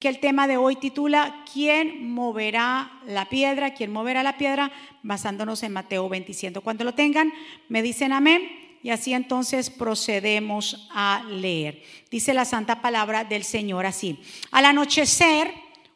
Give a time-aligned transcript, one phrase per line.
[0.00, 3.74] que el tema de hoy titula ¿Quién moverá la piedra?
[3.74, 4.72] ¿Quién moverá la piedra?
[5.02, 6.58] Basándonos en Mateo 27.
[6.60, 7.32] Cuando lo tengan,
[7.68, 8.50] me dicen amén
[8.82, 11.82] y así entonces procedemos a leer.
[12.10, 14.18] Dice la santa palabra del Señor así.
[14.50, 15.52] Al anochecer,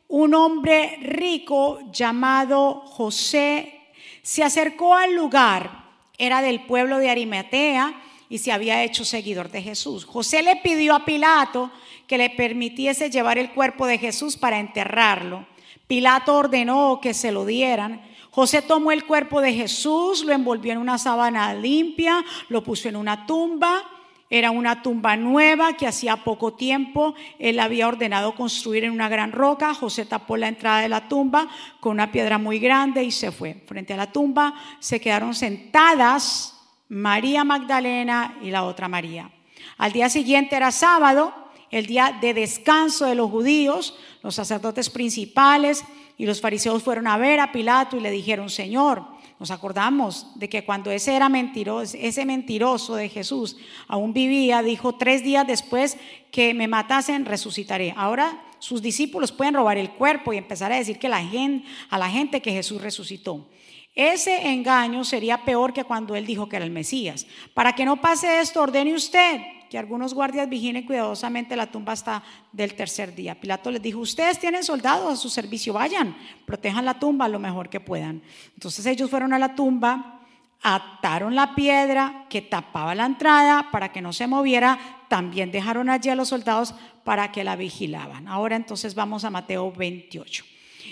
[0.08, 3.80] un hombre rico llamado José
[4.20, 5.82] se acercó al lugar.
[6.18, 10.04] Era del pueblo de Arimatea y se había hecho seguidor de Jesús.
[10.04, 11.70] José le pidió a Pilato
[12.06, 15.46] que le permitiese llevar el cuerpo de Jesús para enterrarlo.
[15.86, 18.02] Pilato ordenó que se lo dieran.
[18.30, 22.96] José tomó el cuerpo de Jesús, lo envolvió en una sábana limpia, lo puso en
[22.96, 23.82] una tumba.
[24.30, 29.30] Era una tumba nueva que hacía poco tiempo él había ordenado construir en una gran
[29.30, 29.74] roca.
[29.74, 31.46] José tapó la entrada de la tumba
[31.78, 33.62] con una piedra muy grande y se fue.
[33.66, 36.58] Frente a la tumba se quedaron sentadas
[36.88, 39.30] María Magdalena y la otra María.
[39.76, 41.34] Al día siguiente era sábado,
[41.74, 45.84] el día de descanso de los judíos, los sacerdotes principales
[46.16, 49.02] y los fariseos fueron a ver a Pilato y le dijeron, Señor,
[49.40, 53.56] nos acordamos de que cuando ese era mentiroso, ese mentiroso de Jesús
[53.88, 55.96] aún vivía, dijo tres días después
[56.30, 57.92] que me matasen, resucitaré.
[57.96, 61.98] Ahora sus discípulos pueden robar el cuerpo y empezar a decir que la gente, a
[61.98, 63.48] la gente que Jesús resucitó.
[63.96, 67.26] Ese engaño sería peor que cuando él dijo que era el Mesías.
[67.52, 69.40] Para que no pase esto, ordene usted
[69.74, 72.22] que algunos guardias vigilen cuidadosamente la tumba hasta
[72.52, 73.34] del tercer día.
[73.34, 76.16] Pilato les dijo, ustedes tienen soldados a su servicio, vayan,
[76.46, 78.22] protejan la tumba lo mejor que puedan.
[78.54, 80.20] Entonces ellos fueron a la tumba,
[80.62, 86.08] ataron la piedra que tapaba la entrada para que no se moviera, también dejaron allí
[86.08, 86.72] a los soldados
[87.02, 88.28] para que la vigilaban.
[88.28, 90.44] Ahora entonces vamos a Mateo 28.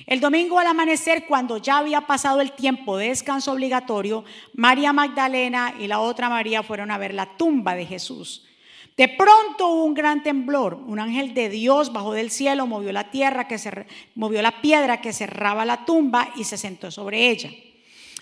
[0.07, 4.25] El domingo al amanecer, cuando ya había pasado el tiempo de descanso obligatorio,
[4.55, 8.45] María Magdalena y la otra María fueron a ver la tumba de Jesús.
[8.97, 10.75] De pronto hubo un gran temblor.
[10.75, 15.01] Un ángel de Dios bajó del cielo, movió la tierra que se movió la piedra
[15.01, 17.51] que cerraba la tumba y se sentó sobre ella.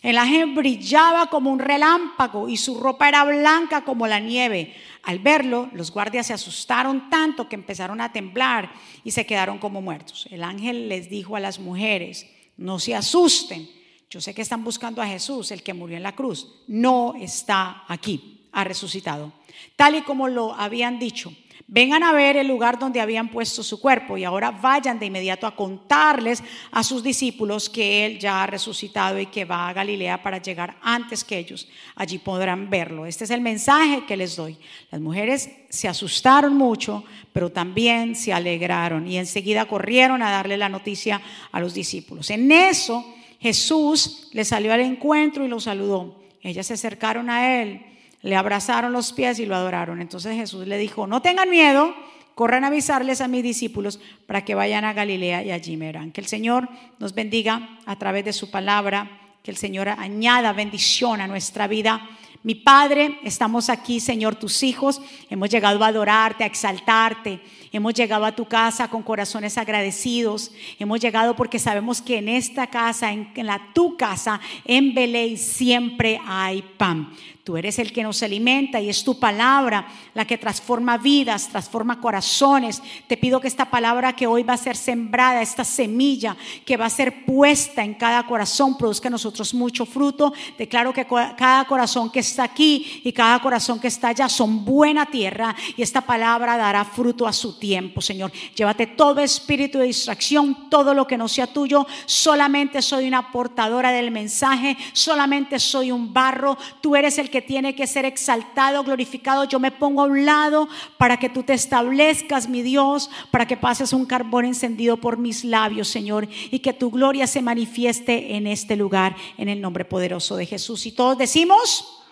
[0.03, 4.75] El ángel brillaba como un relámpago y su ropa era blanca como la nieve.
[5.03, 8.73] Al verlo, los guardias se asustaron tanto que empezaron a temblar
[9.05, 10.27] y se quedaron como muertos.
[10.31, 13.69] El ángel les dijo a las mujeres, no se asusten.
[14.09, 16.63] Yo sé que están buscando a Jesús, el que murió en la cruz.
[16.67, 19.33] No está aquí, ha resucitado.
[19.77, 21.33] Tal y como lo habían dicho.
[21.73, 25.47] Vengan a ver el lugar donde habían puesto su cuerpo y ahora vayan de inmediato
[25.47, 30.21] a contarles a sus discípulos que Él ya ha resucitado y que va a Galilea
[30.21, 31.69] para llegar antes que ellos.
[31.95, 33.07] Allí podrán verlo.
[33.07, 34.59] Este es el mensaje que les doy.
[34.91, 40.69] Las mujeres se asustaron mucho, pero también se alegraron y enseguida corrieron a darle la
[40.69, 41.23] noticia
[41.53, 42.31] a los discípulos.
[42.31, 46.21] En eso Jesús les salió al encuentro y los saludó.
[46.43, 47.87] Ellas se acercaron a Él
[48.23, 50.01] le abrazaron los pies y lo adoraron.
[50.01, 51.95] Entonces Jesús le dijo, no tengan miedo,
[52.35, 56.13] corran a avisarles a mis discípulos para que vayan a Galilea y allí me verán.
[56.13, 59.11] Que el Señor nos bendiga a través de su palabra,
[59.43, 62.09] que el Señor añada bendición a nuestra vida.
[62.43, 67.41] Mi Padre, estamos aquí, Señor, tus hijos, hemos llegado a adorarte, a exaltarte.
[67.73, 70.51] Hemos llegado a tu casa con corazones agradecidos.
[70.81, 76.21] Hemos llegado porque sabemos que en esta casa, en, la tu casa, en Belén, siempre
[76.27, 77.13] hay pan.
[77.45, 82.01] Tú eres el que nos alimenta y es tu palabra la que transforma vidas, transforma
[82.01, 82.83] corazones.
[83.07, 86.87] Te pido que esta palabra que hoy va a ser sembrada, esta semilla que va
[86.87, 90.33] a ser puesta en cada corazón, produzca en nosotros mucho fruto.
[90.59, 95.07] Declaro que cada corazón que está aquí y cada corazón que está allá son buena
[95.07, 98.33] tierra y esta palabra dará fruto a su tiempo, Señor.
[98.57, 101.87] Llévate todo espíritu de distracción, todo lo que no sea tuyo.
[102.07, 106.59] Solamente soy una portadora del mensaje, solamente soy un barro.
[106.81, 109.45] Tú eres el que tiene que ser exaltado, glorificado.
[109.45, 113.57] Yo me pongo a un lado para que tú te establezcas, mi Dios, para que
[113.57, 118.47] pases un carbón encendido por mis labios, Señor, y que tu gloria se manifieste en
[118.47, 120.87] este lugar, en el nombre poderoso de Jesús.
[120.87, 122.05] Y todos decimos,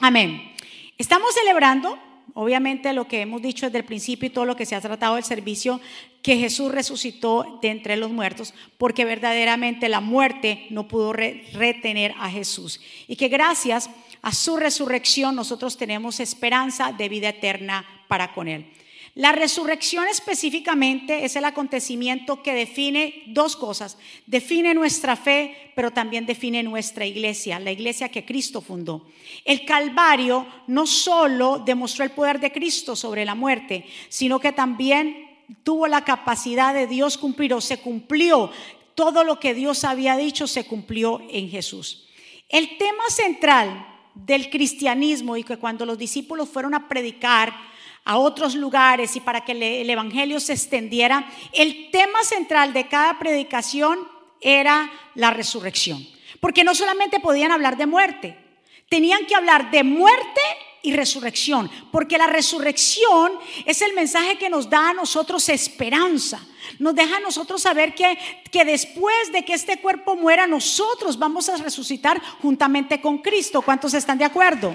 [0.00, 0.52] amén.
[0.98, 1.98] Estamos celebrando
[2.34, 5.16] Obviamente lo que hemos dicho desde el principio y todo lo que se ha tratado
[5.16, 5.80] del servicio,
[6.22, 12.30] que Jesús resucitó de entre los muertos, porque verdaderamente la muerte no pudo retener a
[12.30, 12.80] Jesús.
[13.08, 13.90] Y que gracias
[14.22, 18.66] a su resurrección nosotros tenemos esperanza de vida eterna para con Él.
[19.14, 23.98] La resurrección específicamente es el acontecimiento que define dos cosas.
[24.24, 29.06] Define nuestra fe, pero también define nuestra iglesia, la iglesia que Cristo fundó.
[29.44, 35.30] El Calvario no solo demostró el poder de Cristo sobre la muerte, sino que también
[35.62, 38.50] tuvo la capacidad de Dios cumplir o se cumplió.
[38.94, 42.08] Todo lo que Dios había dicho se cumplió en Jesús.
[42.48, 47.71] El tema central del cristianismo y que cuando los discípulos fueron a predicar
[48.04, 53.18] a otros lugares y para que el Evangelio se extendiera, el tema central de cada
[53.18, 53.98] predicación
[54.40, 56.06] era la resurrección.
[56.40, 58.36] Porque no solamente podían hablar de muerte,
[58.88, 60.40] tenían que hablar de muerte
[60.82, 63.32] y resurrección, porque la resurrección
[63.64, 66.44] es el mensaje que nos da a nosotros esperanza.
[66.80, 68.18] Nos deja a nosotros saber que,
[68.50, 73.62] que después de que este cuerpo muera, nosotros vamos a resucitar juntamente con Cristo.
[73.62, 74.74] ¿Cuántos están de acuerdo?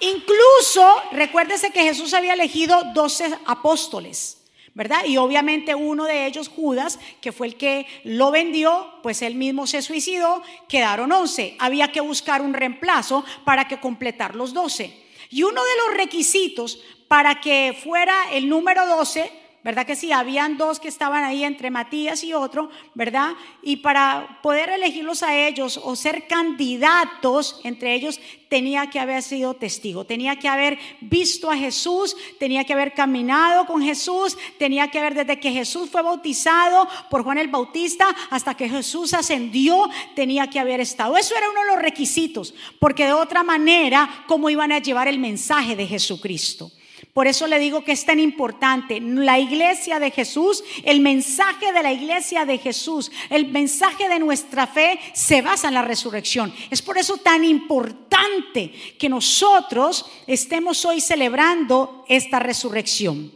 [0.00, 4.38] Incluso, recuérdese que Jesús había elegido 12 apóstoles.
[4.74, 5.04] ¿verdad?
[5.06, 9.66] Y obviamente uno de ellos, Judas, que fue el que lo vendió, pues él mismo
[9.66, 11.56] se suicidó, quedaron 11.
[11.58, 14.94] Había que buscar un reemplazo para que completar los 12.
[15.30, 19.32] Y uno de los requisitos para que fuera el número 12
[19.64, 20.12] ¿verdad que sí?
[20.12, 23.32] Habían dos que estaban ahí entre Matías y otro, ¿verdad?
[23.62, 29.54] Y para poder elegirlos a ellos o ser candidatos entre ellos, tenía que haber sido
[29.54, 34.98] testigo, tenía que haber visto a Jesús, tenía que haber caminado con Jesús, tenía que
[34.98, 40.48] haber desde que Jesús fue bautizado por Juan el Bautista hasta que Jesús ascendió, tenía
[40.48, 41.16] que haber estado.
[41.16, 45.18] Eso era uno de los requisitos, porque de otra manera, ¿cómo iban a llevar el
[45.18, 46.70] mensaje de Jesucristo?
[47.18, 49.00] Por eso le digo que es tan importante.
[49.00, 54.68] La iglesia de Jesús, el mensaje de la iglesia de Jesús, el mensaje de nuestra
[54.68, 56.54] fe se basa en la resurrección.
[56.70, 63.32] Es por eso tan importante que nosotros estemos hoy celebrando esta resurrección.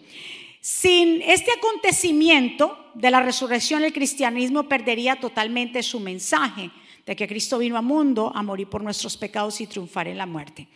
[0.60, 6.70] Sin este acontecimiento de la resurrección, el cristianismo perdería totalmente su mensaje
[7.04, 10.26] de que Cristo vino al mundo a morir por nuestros pecados y triunfar en la
[10.26, 10.68] muerte.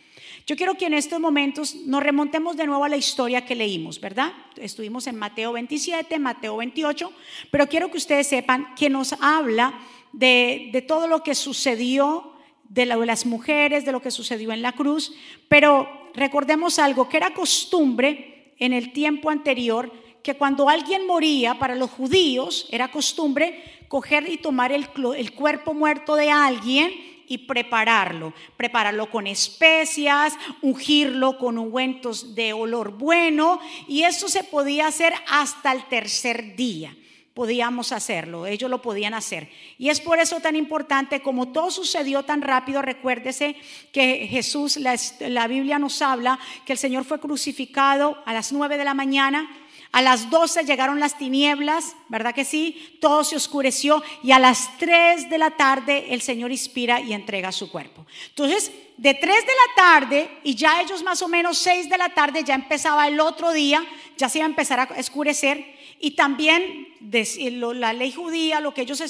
[0.47, 3.99] Yo quiero que en estos momentos nos remontemos de nuevo a la historia que leímos,
[3.99, 4.31] ¿verdad?
[4.55, 7.11] Estuvimos en Mateo 27, Mateo 28,
[7.51, 9.77] pero quiero que ustedes sepan que nos habla
[10.13, 12.31] de, todo lo que sucedió,
[12.69, 15.13] de, las mujeres, de lo que sucedió en la cruz,
[15.49, 19.91] pero recordemos algo, que era costumbre en el tiempo anterior,
[20.23, 26.15] que cuando alguien moría, para los judíos era costumbre coger y tomar el cuerpo muerto
[26.15, 28.33] de alguien y prepararlo.
[28.55, 35.71] Prepararlo con especias, ungirlo con ungüentos de olor bueno y eso se podía hacer hasta
[35.71, 36.95] el tercer día
[37.37, 39.47] podíamos hacerlo, ellos lo podían hacer.
[39.77, 43.55] Y es por eso tan importante, como todo sucedió tan rápido, recuérdese
[43.93, 48.79] que Jesús, la, la, Biblia nos habla que el Señor fue crucificado a las nueve
[48.79, 49.47] de la mañana,
[49.91, 52.97] a las 12 llegaron las tinieblas, ¿verdad que sí?
[52.99, 57.51] Todo se oscureció y a las 3 de la tarde el Señor inspira y entrega
[57.51, 58.05] su cuerpo.
[58.29, 62.09] Entonces, de 3 de la tarde y ya ellos más o menos 6 de la
[62.09, 63.85] tarde ya empezaba el otro día,
[64.17, 69.01] ya se iba a empezar a oscurecer y también la ley judía, lo que ellos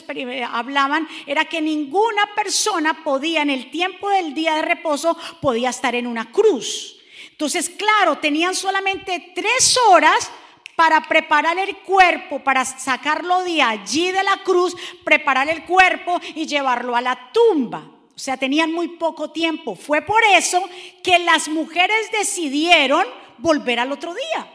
[0.52, 5.96] hablaban era que ninguna persona podía en el tiempo del día de reposo podía estar
[5.96, 6.98] en una cruz.
[7.32, 10.32] Entonces, claro, tenían solamente tres horas
[10.78, 16.46] para preparar el cuerpo, para sacarlo de allí de la cruz, preparar el cuerpo y
[16.46, 17.80] llevarlo a la tumba.
[18.16, 19.76] O sea, tenían muy poco tiempo.
[19.76, 20.64] Fue por eso
[21.04, 23.04] que las mujeres decidieron
[23.40, 24.54] volver al otro día,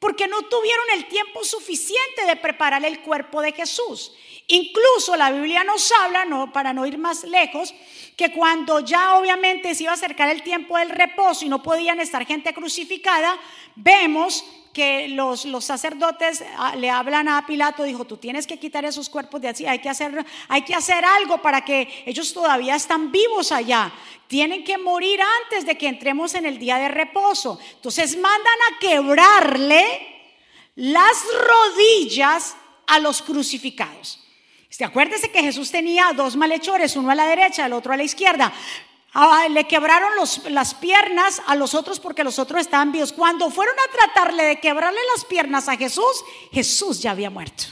[0.00, 4.12] porque no tuvieron el tiempo suficiente de preparar el cuerpo de Jesús.
[4.48, 7.72] Incluso la Biblia nos habla, no, para no ir más lejos,
[8.16, 12.00] que cuando ya obviamente se iba a acercar el tiempo del reposo y no podían
[12.00, 13.38] estar gente crucificada,
[13.76, 18.84] vemos que los, los, sacerdotes ah, le hablan a Pilato, dijo, tú tienes que quitar
[18.84, 22.76] esos cuerpos de así, hay que, hacer, hay que hacer algo para que ellos todavía
[22.76, 23.92] están vivos allá,
[24.26, 27.58] tienen que morir antes de que entremos en el día de reposo.
[27.74, 29.84] Entonces mandan a quebrarle
[30.76, 32.56] las rodillas
[32.86, 34.20] a los crucificados.
[34.70, 38.04] Este, acuérdese que Jesús tenía dos malhechores, uno a la derecha, el otro a la
[38.04, 38.52] izquierda.
[39.12, 40.12] Ah, le quebraron
[40.50, 43.12] las piernas a los otros porque los otros estaban vivos.
[43.12, 47.64] Cuando fueron a tratarle de quebrarle las piernas a Jesús, Jesús ya había muerto.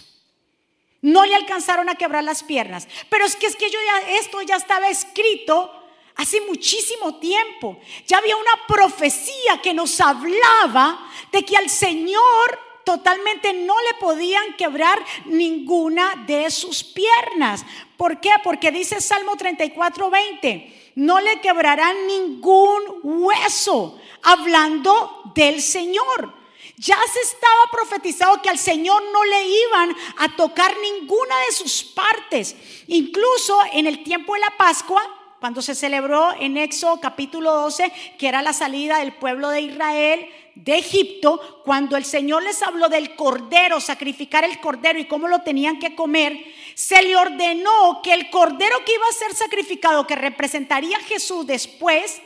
[1.01, 2.89] No le alcanzaron a quebrar las piernas.
[3.09, 5.73] Pero es que esto ya estaba escrito
[6.17, 7.79] hace muchísimo tiempo.
[8.09, 14.57] Ya había una profecía que nos hablaba de que al Señor totalmente no le podían
[14.57, 17.65] quebrar ninguna de sus piernas.
[17.97, 18.31] ¿Por qué?
[18.43, 26.35] Porque dice Salmo 34, 20 no le quebrarán ningún hueso, hablando del Señor.
[26.77, 31.85] Ya se estaba profetizado que al Señor no le iban a tocar ninguna de sus
[31.85, 32.57] partes.
[32.89, 35.03] Incluso en el tiempo de la Pascua,
[35.41, 40.29] cuando se celebró en Éxodo capítulo 12, que era la salida del pueblo de Israel
[40.57, 45.43] de Egipto, cuando el Señor les habló del cordero, sacrificar el cordero y cómo lo
[45.43, 46.37] tenían que comer,
[46.75, 51.47] se le ordenó que el cordero que iba a ser sacrificado, que representaría a Jesús
[51.47, 52.21] después,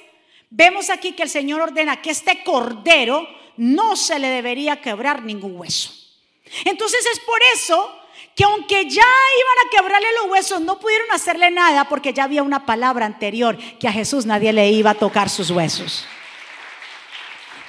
[0.49, 3.29] vemos aquí que el Señor ordena que este cordero
[3.59, 5.93] no se le debería quebrar ningún hueso.
[6.65, 8.02] Entonces es por eso
[8.35, 12.43] que aunque ya iban a quebrarle los huesos, no pudieron hacerle nada porque ya había
[12.43, 16.07] una palabra anterior que a Jesús nadie le iba a tocar sus huesos.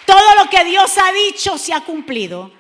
[0.06, 2.52] Todo lo que Dios ha dicho se ha cumplido.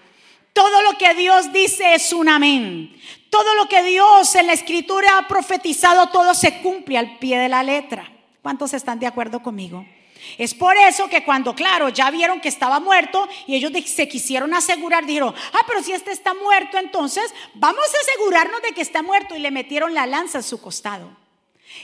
[0.53, 2.95] Todo lo que Dios dice es un amén.
[3.29, 7.49] Todo lo que Dios en la escritura ha profetizado, todo se cumple al pie de
[7.49, 8.11] la letra.
[8.41, 9.85] ¿Cuántos están de acuerdo conmigo?
[10.37, 14.53] Es por eso que cuando, claro, ya vieron que estaba muerto y ellos se quisieron
[14.53, 19.01] asegurar, dijeron, ah, pero si este está muerto, entonces vamos a asegurarnos de que está
[19.01, 21.22] muerto y le metieron la lanza en su costado.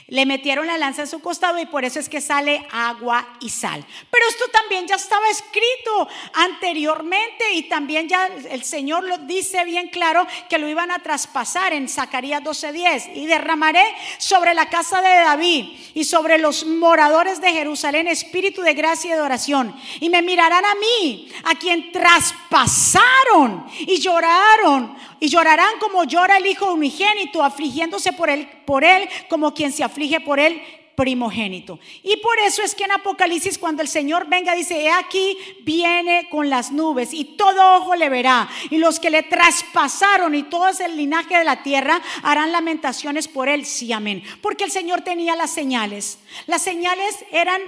[0.08, 3.48] Le metieron la lanza en su costado y por eso es que sale agua y
[3.48, 3.84] sal.
[4.10, 9.88] Pero esto también ya estaba escrito anteriormente y también ya el Señor lo dice bien
[9.88, 13.84] claro que lo iban a traspasar en Zacarías 12:10 y derramaré
[14.18, 19.14] sobre la casa de David y sobre los moradores de Jerusalén espíritu de gracia y
[19.14, 19.74] de oración.
[20.00, 24.96] Y me mirarán a mí, a quien traspasaron y lloraron.
[25.22, 29.82] Y llorarán como llora el hijo unigénito, afligiéndose por él, por él como quien se
[29.82, 30.62] aflige por él
[30.94, 31.80] primogénito.
[32.04, 36.28] Y por eso es que en Apocalipsis cuando el Señor venga dice, he aquí viene
[36.30, 38.48] con las nubes y todo ojo le verá.
[38.70, 43.48] Y los que le traspasaron y todo el linaje de la tierra harán lamentaciones por
[43.48, 43.66] él.
[43.66, 44.22] Sí, amén.
[44.40, 46.20] Porque el Señor tenía las señales.
[46.46, 47.60] Las señales eran,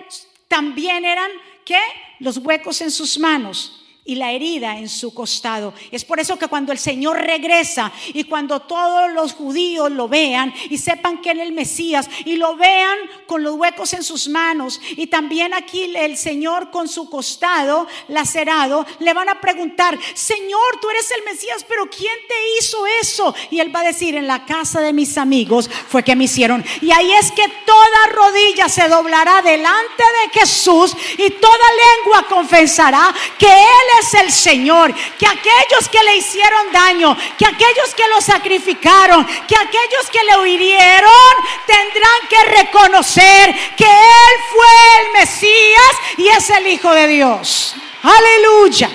[0.46, 1.32] también eran,
[1.64, 1.80] ¿qué?
[2.20, 5.72] Los huecos en sus manos y la herida en su costado.
[5.92, 10.52] Es por eso que cuando el Señor regresa y cuando todos los judíos lo vean
[10.70, 14.80] y sepan que es el Mesías y lo vean con los huecos en sus manos
[14.96, 20.90] y también aquí el Señor con su costado lacerado, le van a preguntar, Señor, tú
[20.90, 23.34] eres el Mesías, pero ¿quién te hizo eso?
[23.50, 26.64] Y él va a decir, en la casa de mis amigos fue que me hicieron.
[26.80, 31.66] Y ahí es que toda rodilla se doblará delante de Jesús y toda
[31.98, 37.94] lengua confesará que Él es el Señor, que aquellos que le hicieron daño, que aquellos
[37.94, 41.34] que lo sacrificaron, que aquellos que le hirieron,
[41.66, 47.74] tendrán que reconocer que Él fue el Mesías y es el Hijo de Dios.
[48.02, 48.90] Aleluya.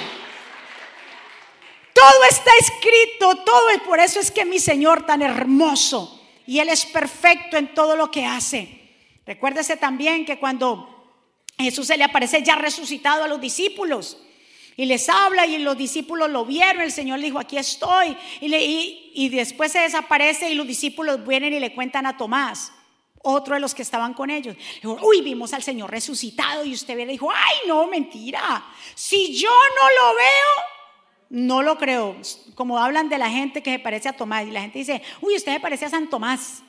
[1.94, 6.70] Todo está escrito, todo, y por eso es que mi Señor tan hermoso y Él
[6.70, 8.78] es perfecto en todo lo que hace.
[9.26, 11.14] Recuérdese también que cuando
[11.58, 14.18] Jesús se le aparece ya resucitado a los discípulos,
[14.80, 18.16] y les habla y los discípulos lo vieron, el Señor le dijo, aquí estoy.
[18.40, 22.72] Y, después se desaparece y los discípulos vienen y le cuentan a Tomás,
[23.24, 24.56] otro de los que estaban con ellos.
[24.56, 28.64] Le dijo, uy, vimos al Señor resucitado y usted le dijo, ay, no, mentira.
[28.94, 30.66] Si yo no lo veo,
[31.30, 32.16] no lo creo.
[32.54, 35.38] Como hablan de la gente que se parece a Tomás y la gente dice, uy,
[35.38, 36.62] usted se parece a San Tomás.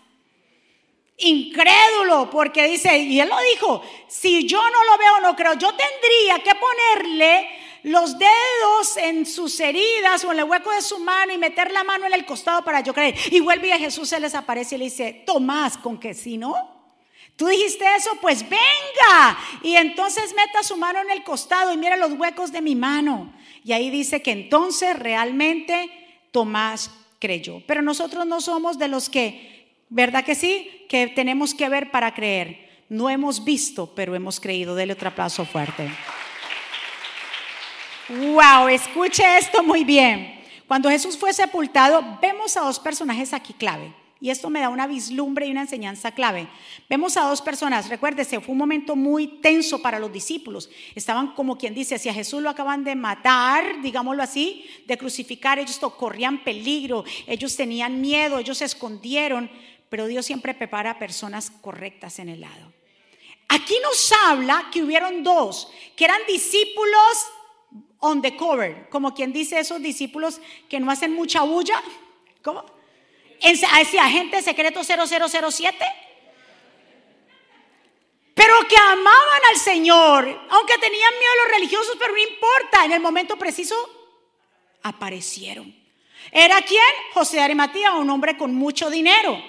[1.18, 5.52] Incrédulo, porque dice, y él lo dijo, si yo no lo veo, no creo.
[5.58, 10.98] Yo tendría que ponerle los dedos en sus heridas o en el hueco de su
[10.98, 13.14] mano y meter la mano en el costado para yo creer.
[13.30, 16.78] Y vuelve a Jesús, se les aparece y le dice, Tomás, ¿con que si no?
[17.36, 19.38] Tú dijiste eso, pues venga.
[19.62, 23.32] Y entonces meta su mano en el costado y mira los huecos de mi mano.
[23.64, 25.88] Y ahí dice que entonces realmente
[26.32, 26.90] Tomás
[27.20, 27.62] creyó.
[27.66, 30.84] Pero nosotros no somos de los que, ¿verdad que sí?
[30.88, 32.68] Que tenemos que ver para creer.
[32.88, 34.74] No hemos visto, pero hemos creído.
[34.74, 35.88] Dele otro aplauso fuerte.
[38.08, 40.40] Wow, escuche esto muy bien.
[40.66, 43.92] Cuando Jesús fue sepultado, vemos a dos personajes aquí clave.
[44.20, 46.48] Y esto me da una vislumbre y una enseñanza clave.
[46.88, 50.70] Vemos a dos personas, recuérdese, fue un momento muy tenso para los discípulos.
[50.94, 55.58] Estaban como quien dice, si a Jesús lo acaban de matar, digámoslo así, de crucificar,
[55.58, 59.50] ellos corrían peligro, ellos tenían miedo, ellos se escondieron,
[59.88, 62.72] pero Dios siempre prepara personas correctas en el lado.
[63.48, 67.28] Aquí nos habla que hubieron dos, que eran discípulos
[68.00, 71.82] on the cover, como quien dice esos discípulos que no hacen mucha bulla,
[72.42, 72.64] ¿cómo?
[73.40, 75.76] Ese agente secreto 0007.
[78.34, 82.92] Pero que amaban al Señor, aunque tenían miedo a los religiosos, pero no importa, en
[82.92, 83.74] el momento preciso
[84.82, 85.74] aparecieron.
[86.30, 86.82] ¿Era quién?
[87.14, 89.42] José de Arimatea, un hombre con mucho dinero.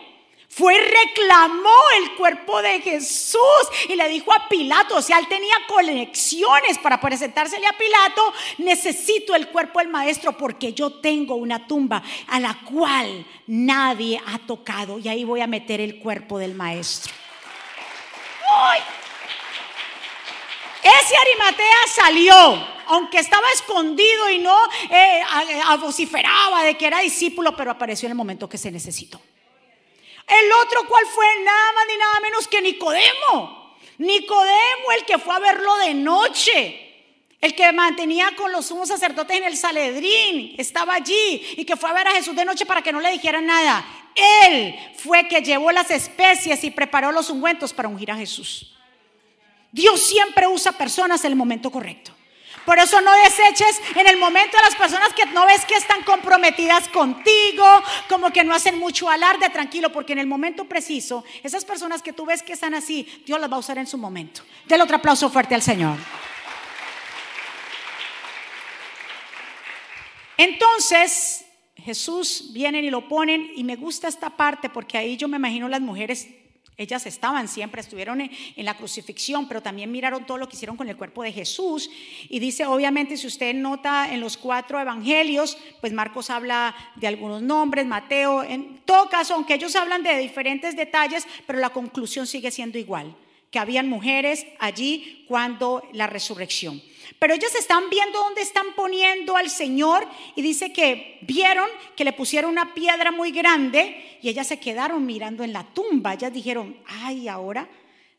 [0.52, 3.40] Fue y reclamó el cuerpo de Jesús
[3.88, 9.36] y le dijo a Pilato, o sea, él tenía conexiones para presentársele a Pilato, necesito
[9.36, 14.98] el cuerpo del maestro porque yo tengo una tumba a la cual nadie ha tocado
[14.98, 17.14] y ahí voy a meter el cuerpo del maestro.
[20.82, 24.58] Ese Arimatea salió, aunque estaba escondido y no
[24.90, 25.22] eh,
[25.80, 29.22] vociferaba de que era discípulo, pero apareció en el momento que se necesitó.
[30.30, 31.26] El otro, ¿cuál fue?
[31.44, 33.76] Nada más ni nada menos que Nicodemo.
[33.98, 36.86] Nicodemo, el que fue a verlo de noche.
[37.42, 41.90] El que mantenía con los sumos sacerdotes en el Saledrín, estaba allí y que fue
[41.90, 43.86] a ver a Jesús de noche para que no le dijeran nada.
[44.46, 48.76] Él fue que llevó las especies y preparó los ungüentos para ungir a Jesús.
[49.72, 52.12] Dios siempre usa personas en el momento correcto.
[52.70, 56.04] Por eso no deseches en el momento a las personas que no ves que están
[56.04, 57.66] comprometidas contigo,
[58.08, 62.14] como que no hacen mucho alarde, tranquilo, porque en el momento preciso, esas personas que
[62.14, 64.44] tú ves que están así, Dios las va a usar en su momento.
[64.68, 65.98] Del otro aplauso fuerte al Señor.
[70.38, 71.46] Entonces,
[71.76, 75.68] Jesús vienen y lo ponen y me gusta esta parte porque ahí yo me imagino
[75.70, 76.28] las mujeres
[76.80, 80.88] ellas estaban siempre, estuvieron en, la crucifixión, pero también miraron todo lo que hicieron con
[80.88, 81.90] el cuerpo de Jesús.
[82.30, 87.42] Y dice, obviamente, si usted nota en los cuatro evangelios, pues Marcos habla de algunos
[87.42, 92.50] nombres, Mateo, en todo caso, aunque ellos hablan de diferentes detalles, pero la conclusión sigue
[92.50, 93.14] siendo igual,
[93.52, 96.82] que habían mujeres allí cuando la resurrección.
[97.18, 102.14] Pero ellos están viendo dónde están poniendo al Señor y dice que vieron que le
[102.14, 106.14] pusieron una piedra muy grande y ellas se quedaron mirando en la tumba.
[106.14, 107.68] Ellas dijeron, ay, ahora,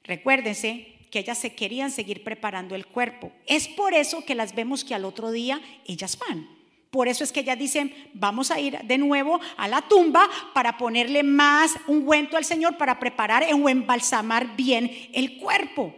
[0.02, 3.32] recuérdense que ellas se querían seguir preparando el cuerpo.
[3.46, 6.48] Es por eso que las vemos que al otro día ellas van.
[6.90, 10.76] Por eso es que ellas dicen, vamos a ir de nuevo a la tumba para
[10.76, 15.94] ponerle más ungüento al Señor, para preparar o embalsamar bien el cuerpo.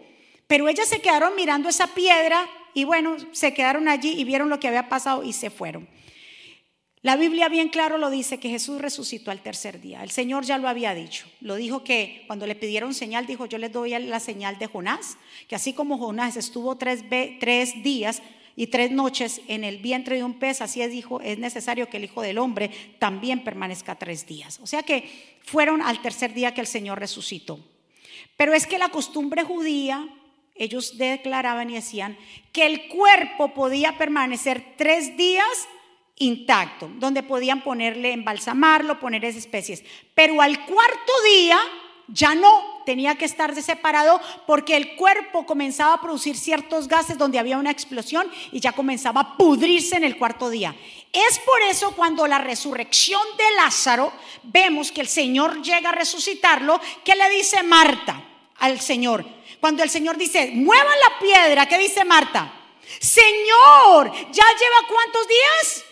[0.46, 4.60] Pero ellas se quedaron mirando esa piedra y bueno, se quedaron allí y vieron lo
[4.60, 5.88] que había pasado y se fueron.
[7.04, 10.04] La Biblia bien claro lo dice que Jesús resucitó al tercer día.
[10.04, 11.26] El Señor ya lo había dicho.
[11.40, 15.16] Lo dijo que cuando le pidieron señal, dijo, yo les doy la señal de Jonás,
[15.48, 17.04] que así como Jonás estuvo tres,
[17.40, 18.22] tres días
[18.54, 21.96] y tres noches en el vientre de un pez, así es, dijo, es necesario que
[21.96, 24.60] el Hijo del Hombre también permanezca tres días.
[24.62, 27.58] O sea que fueron al tercer día que el Señor resucitó.
[28.36, 30.08] Pero es que la costumbre judía
[30.54, 32.16] ellos declaraban y decían
[32.52, 35.46] que el cuerpo podía permanecer tres días
[36.16, 39.82] intacto, donde podían ponerle, embalsamarlo, poner esas especies.
[40.14, 41.58] Pero al cuarto día
[42.08, 47.38] ya no, tenía que estar separado porque el cuerpo comenzaba a producir ciertos gases donde
[47.38, 50.74] había una explosión y ya comenzaba a pudrirse en el cuarto día.
[51.12, 54.12] Es por eso cuando la resurrección de Lázaro,
[54.42, 58.22] vemos que el Señor llega a resucitarlo, que le dice Marta
[58.58, 59.24] al Señor,
[59.62, 62.52] cuando el Señor dice, muevan la piedra, ¿qué dice Marta?
[62.98, 65.84] Señor, ¿ya lleva cuántos días?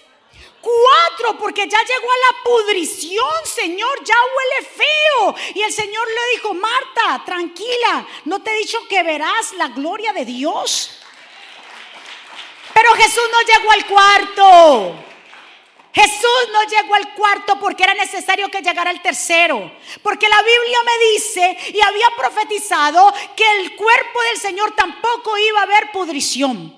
[0.60, 5.34] Cuatro, porque ya llegó a la pudrición, Señor, ya huele feo.
[5.54, 10.12] Y el Señor le dijo, Marta, tranquila, ¿no te he dicho que verás la gloria
[10.12, 10.98] de Dios?
[12.74, 15.09] Pero Jesús no llegó al cuarto.
[15.92, 19.72] Jesús no llegó al cuarto porque era necesario que llegara al tercero.
[20.02, 25.60] Porque la Biblia me dice y había profetizado que el cuerpo del Señor tampoco iba
[25.60, 26.76] a haber pudrición.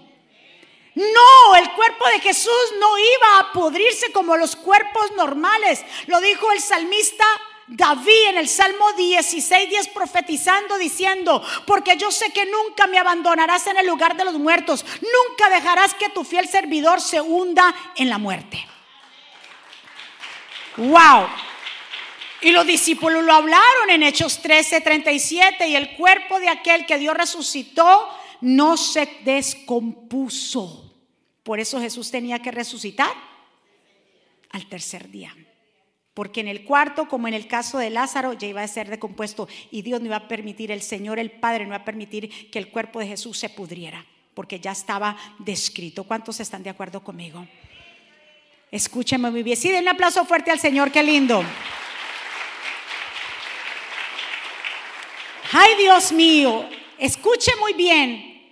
[0.94, 5.82] No, el cuerpo de Jesús no iba a pudrirse como los cuerpos normales.
[6.06, 7.24] Lo dijo el salmista
[7.66, 13.66] David en el Salmo 16, 10 profetizando, diciendo, porque yo sé que nunca me abandonarás
[13.68, 18.10] en el lugar de los muertos, nunca dejarás que tu fiel servidor se hunda en
[18.10, 18.66] la muerte.
[20.76, 21.26] Wow.
[22.40, 25.68] Y los discípulos lo hablaron en Hechos 13, 37.
[25.68, 28.08] Y el cuerpo de aquel que Dios resucitó
[28.40, 30.92] no se descompuso.
[31.42, 33.12] Por eso Jesús tenía que resucitar
[34.50, 35.34] al tercer día.
[36.14, 39.48] Porque en el cuarto, como en el caso de Lázaro, ya iba a ser decompuesto
[39.70, 42.58] y Dios no iba a permitir, el Señor, el Padre, no iba a permitir que
[42.58, 44.04] el cuerpo de Jesús se pudriera,
[44.34, 46.04] porque ya estaba descrito.
[46.04, 47.46] ¿Cuántos están de acuerdo conmigo?
[48.72, 49.56] Escúcheme muy bien.
[49.58, 51.44] Sí, den un aplauso fuerte al Señor, qué lindo.
[55.52, 58.50] Ay, Dios mío, escuche muy bien.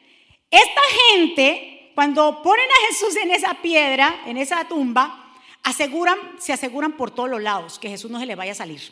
[0.50, 6.98] Esta gente, cuando ponen a Jesús en esa piedra, en esa tumba, aseguran, se aseguran
[6.98, 8.82] por todos los lados que Jesús no se le vaya a salir.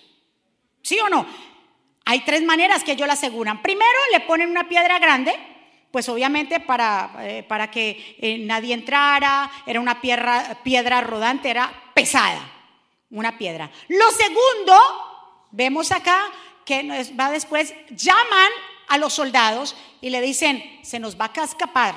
[0.80, 1.26] ¿Sí o no?
[2.06, 3.60] Hay tres maneras que ellos la aseguran.
[3.60, 5.34] Primero, le ponen una piedra grande
[5.90, 11.72] pues obviamente para, eh, para que eh, nadie entrara, era una piedra, piedra rodante, era
[11.94, 12.40] pesada,
[13.10, 13.70] una piedra.
[13.88, 14.74] Lo segundo,
[15.50, 16.30] vemos acá
[16.64, 16.82] que
[17.18, 18.50] va después, llaman
[18.88, 21.94] a los soldados y le dicen, se nos va a escapar.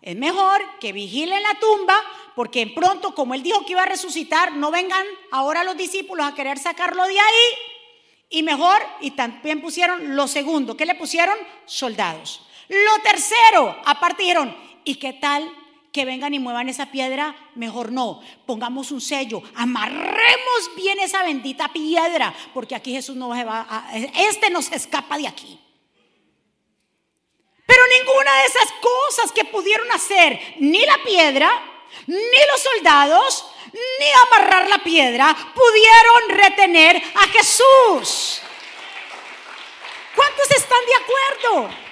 [0.00, 1.94] Es mejor que vigilen la tumba
[2.34, 6.34] porque pronto, como él dijo que iba a resucitar, no vengan ahora los discípulos a
[6.34, 7.44] querer sacarlo de ahí.
[8.30, 11.36] Y mejor, y también pusieron lo segundo, ¿qué le pusieron?
[11.66, 12.46] Soldados.
[12.72, 15.54] Lo tercero, aparte dijeron, ¿y qué tal
[15.92, 17.36] que vengan y muevan esa piedra?
[17.54, 23.44] Mejor no, pongamos un sello, amarremos bien esa bendita piedra, porque aquí Jesús no se
[23.44, 25.60] va a, este nos escapa de aquí.
[27.66, 31.50] Pero ninguna de esas cosas que pudieron hacer, ni la piedra,
[32.06, 38.40] ni los soldados, ni amarrar la piedra, pudieron retener a Jesús.
[40.14, 41.91] ¿Cuántos están de acuerdo?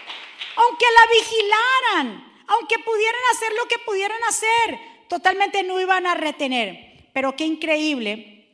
[0.63, 7.09] Aunque la vigilaran, aunque pudieran hacer lo que pudieran hacer, totalmente no iban a retener.
[7.13, 8.47] Pero qué increíble,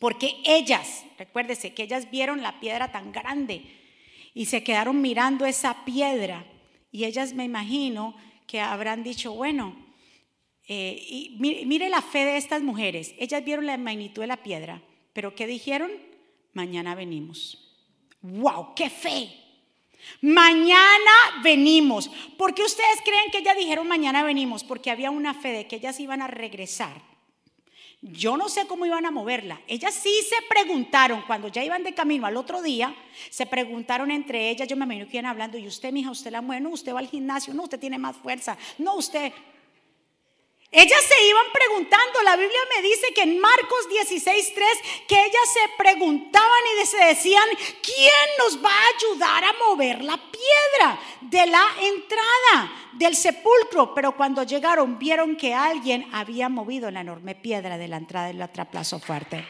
[0.00, 3.62] porque ellas, recuérdese que ellas vieron la piedra tan grande
[4.32, 6.46] y se quedaron mirando esa piedra.
[6.90, 9.76] Y ellas me imagino que habrán dicho, bueno,
[10.66, 13.14] eh, y mire, la fe de estas mujeres.
[13.18, 14.80] Ellas vieron la magnitud de la piedra,
[15.12, 15.90] pero ¿qué dijeron?
[16.52, 17.58] Mañana venimos.
[18.22, 18.74] ¡Wow!
[18.74, 19.43] ¡Qué fe!
[20.20, 21.12] Mañana
[21.42, 22.10] venimos.
[22.38, 24.64] ¿Por qué ustedes creen que ellas dijeron mañana venimos?
[24.64, 27.02] Porque había una fe de que ellas iban a regresar.
[28.06, 29.62] Yo no sé cómo iban a moverla.
[29.66, 32.94] Ellas sí se preguntaron, cuando ya iban de camino al otro día,
[33.30, 36.42] se preguntaron entre ellas, yo me imagino que iban hablando, y usted, mija, usted la
[36.42, 39.32] mueve, no, usted va al gimnasio, no, usted tiene más fuerza, no, usted,
[40.74, 45.68] ellas se iban preguntando, la Biblia me dice que en Marcos 16.3 que ellas se
[45.78, 46.50] preguntaban
[46.82, 47.44] y se decían,
[47.80, 53.94] ¿quién nos va a ayudar a mover la piedra de la entrada del sepulcro?
[53.94, 58.42] Pero cuando llegaron vieron que alguien había movido la enorme piedra de la entrada del
[58.42, 59.46] atraplazo fuerte.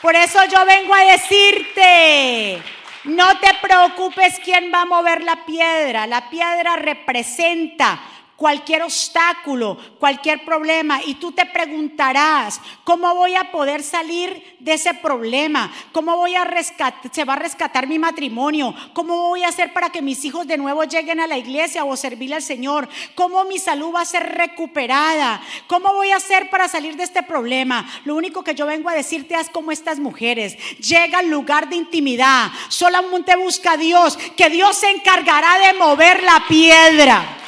[0.00, 2.62] Por eso yo vengo a decirte,
[3.04, 8.00] no te preocupes quién va a mover la piedra, la piedra representa
[8.36, 14.94] cualquier obstáculo, cualquier problema y tú te preguntarás, ¿cómo voy a poder salir de ese
[14.94, 15.72] problema?
[15.92, 18.74] ¿Cómo voy a rescatar, se va a rescatar mi matrimonio?
[18.92, 21.96] ¿Cómo voy a hacer para que mis hijos de nuevo lleguen a la iglesia o
[21.96, 22.88] servirle al Señor?
[23.14, 25.40] ¿Cómo mi salud va a ser recuperada?
[25.66, 27.88] ¿Cómo voy a hacer para salir de este problema?
[28.04, 31.76] Lo único que yo vengo a decirte es como estas mujeres, llega al lugar de
[31.76, 37.45] intimidad, solamente busca a Dios, que Dios se encargará de mover la piedra.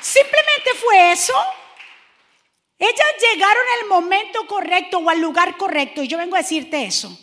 [0.00, 1.34] Simplemente fue eso.
[2.78, 6.02] Ellas llegaron al momento correcto o al lugar correcto.
[6.02, 7.18] Y yo vengo a decirte eso.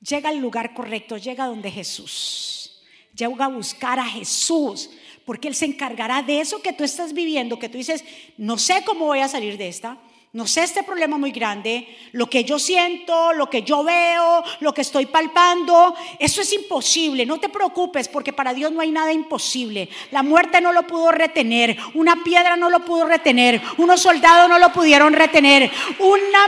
[0.00, 2.82] Llega al lugar correcto, llega donde Jesús.
[3.14, 4.90] Llega a buscar a Jesús.
[5.24, 8.04] Porque Él se encargará de eso que tú estás viviendo, que tú dices,
[8.36, 9.98] no sé cómo voy a salir de esta.
[10.32, 14.72] No sé este problema muy grande, lo que yo siento, lo que yo veo, lo
[14.72, 17.26] que estoy palpando, eso es imposible.
[17.26, 19.88] No te preocupes porque para Dios no hay nada imposible.
[20.12, 24.60] La muerte no lo pudo retener, una piedra no lo pudo retener, unos soldados no
[24.60, 26.46] lo pudieron retener, una,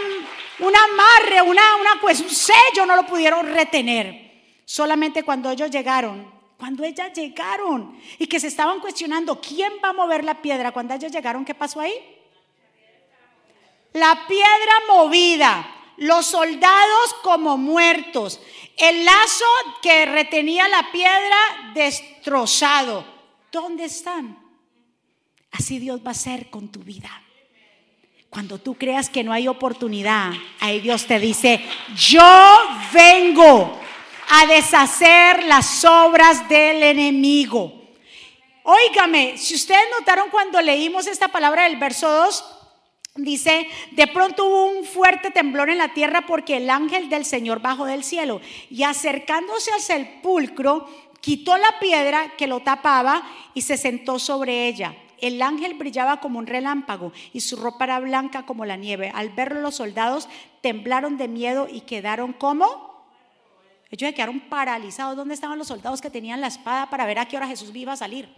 [0.60, 4.60] un amarre, una, una, pues, un sello no lo pudieron retener.
[4.64, 9.92] Solamente cuando ellos llegaron, cuando ellas llegaron y que se estaban cuestionando quién va a
[9.92, 12.11] mover la piedra, cuando ellos llegaron, ¿qué pasó ahí?
[13.92, 15.66] La piedra movida,
[15.98, 18.40] los soldados como muertos,
[18.76, 19.44] el lazo
[19.82, 21.36] que retenía la piedra
[21.74, 23.04] destrozado.
[23.50, 24.38] ¿Dónde están?
[25.50, 27.10] Así Dios va a ser con tu vida.
[28.30, 31.62] Cuando tú creas que no hay oportunidad, ahí Dios te dice,
[31.94, 32.58] yo
[32.90, 33.78] vengo
[34.30, 37.82] a deshacer las obras del enemigo.
[38.62, 42.44] Óigame, si ustedes notaron cuando leímos esta palabra del verso 2,
[43.14, 47.60] Dice, de pronto hubo un fuerte temblor en la tierra porque el ángel del Señor
[47.60, 50.88] bajó del cielo y acercándose al sepulcro,
[51.20, 53.22] quitó la piedra que lo tapaba
[53.52, 54.96] y se sentó sobre ella.
[55.18, 59.12] El ángel brillaba como un relámpago y su ropa era blanca como la nieve.
[59.14, 60.28] Al verlo los soldados
[60.62, 62.92] temblaron de miedo y quedaron como...
[63.90, 65.16] Ellos quedaron paralizados.
[65.16, 67.92] ¿Dónde estaban los soldados que tenían la espada para ver a qué hora Jesús iba
[67.92, 68.34] a salir?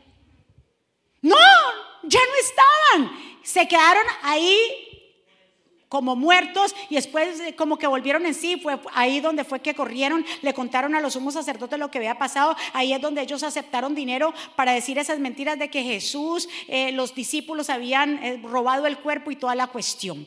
[1.22, 1.37] No,
[2.08, 3.38] ya no estaban.
[3.42, 4.58] Se quedaron ahí
[5.94, 10.26] como muertos y después como que volvieron en sí, fue ahí donde fue que corrieron,
[10.42, 13.94] le contaron a los sumos sacerdotes lo que había pasado, ahí es donde ellos aceptaron
[13.94, 18.98] dinero para decir esas mentiras de que Jesús, eh, los discípulos habían eh, robado el
[18.98, 20.26] cuerpo y toda la cuestión.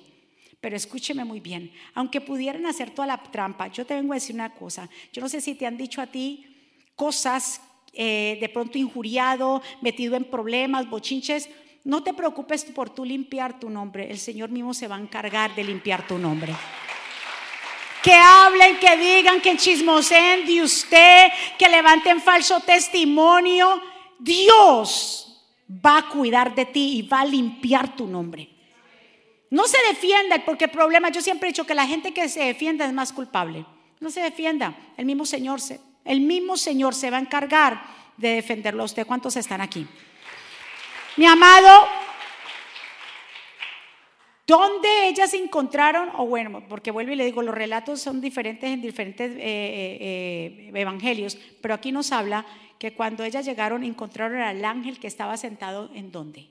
[0.61, 4.35] Pero escúcheme muy bien, aunque pudieran hacer toda la trampa, yo te vengo a decir
[4.35, 6.45] una cosa, yo no sé si te han dicho a ti
[6.95, 7.61] cosas
[7.91, 11.49] eh, de pronto injuriado, metido en problemas, bochinches,
[11.88, 14.12] no te preocupes por tú limpiar tu nombre.
[14.12, 16.54] El Señor mismo se va a encargar de limpiar tu nombre.
[18.04, 23.82] Que hablen, que digan, que chismoseen de usted, que levanten falso testimonio.
[24.19, 28.50] Dios va a cuidar de ti y va a limpiar tu nombre.
[29.50, 32.43] No se defienda, porque el problema, yo siempre he dicho que la gente que se
[32.43, 33.65] defienda es más culpable.
[34.02, 37.82] No se defienda, el mismo Señor se, el mismo Señor se va a encargar
[38.17, 39.08] de defenderlo a usted.
[39.08, 39.88] ¿Cuántos están aquí?
[41.17, 41.88] Mi amado,
[44.47, 46.10] ¿Dónde ellas encontraron?
[46.15, 49.97] O bueno, porque vuelvo y le digo, los relatos son diferentes en diferentes eh, eh,
[49.99, 52.45] eh, evangelios, pero aquí nos habla
[52.80, 56.49] que cuando ellas llegaron encontraron al ángel que estaba sentado en dónde?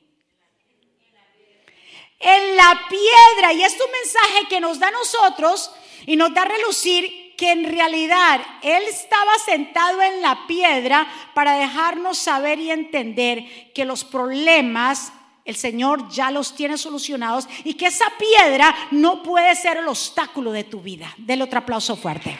[2.20, 3.54] En la piedra.
[3.54, 5.74] Y es un mensaje que nos da a nosotros
[6.04, 11.54] y nos da a relucir que en realidad Él estaba sentado en la piedra para
[11.54, 15.12] dejarnos saber y entender que los problemas
[15.46, 20.50] el Señor ya los tiene solucionados y que esa piedra no puede ser el obstáculo
[20.50, 21.14] de tu vida.
[21.18, 22.36] Del otro aplauso fuerte.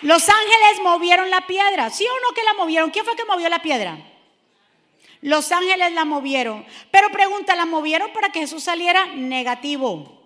[0.00, 1.90] Los ángeles movieron la piedra.
[1.90, 2.90] ¿Sí o no que la movieron?
[2.90, 3.98] ¿Quién fue que movió la piedra?
[5.20, 6.64] Los ángeles la movieron.
[6.90, 10.19] Pero pregunta, ¿la movieron para que Jesús saliera negativo?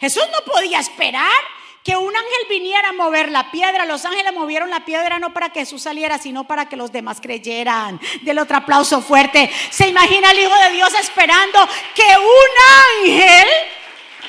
[0.00, 1.30] Jesús no podía esperar
[1.84, 3.86] que un ángel viniera a mover la piedra.
[3.86, 7.20] Los ángeles movieron la piedra no para que Jesús saliera, sino para que los demás
[7.20, 8.00] creyeran.
[8.22, 9.50] Del otro aplauso fuerte.
[9.70, 11.58] ¿Se imagina el Hijo de Dios esperando
[11.94, 13.46] que un ángel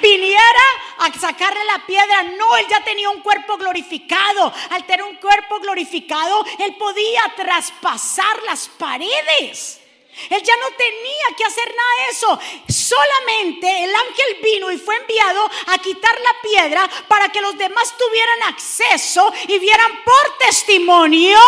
[0.02, 0.66] viniera
[1.00, 2.24] a sacarle la piedra.
[2.24, 4.52] No, él ya tenía un cuerpo glorificado.
[4.72, 9.81] Al tener un cuerpo glorificado, él podía traspasar las paredes.
[10.30, 12.40] Él ya no tenía que hacer nada de eso.
[12.68, 17.96] Solamente el ángel vino y fue enviado a quitar la piedra para que los demás
[17.98, 21.40] tuvieran acceso y vieran por testimonio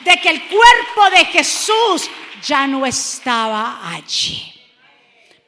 [0.00, 2.10] de que el cuerpo de Jesús
[2.42, 4.51] ya no estaba allí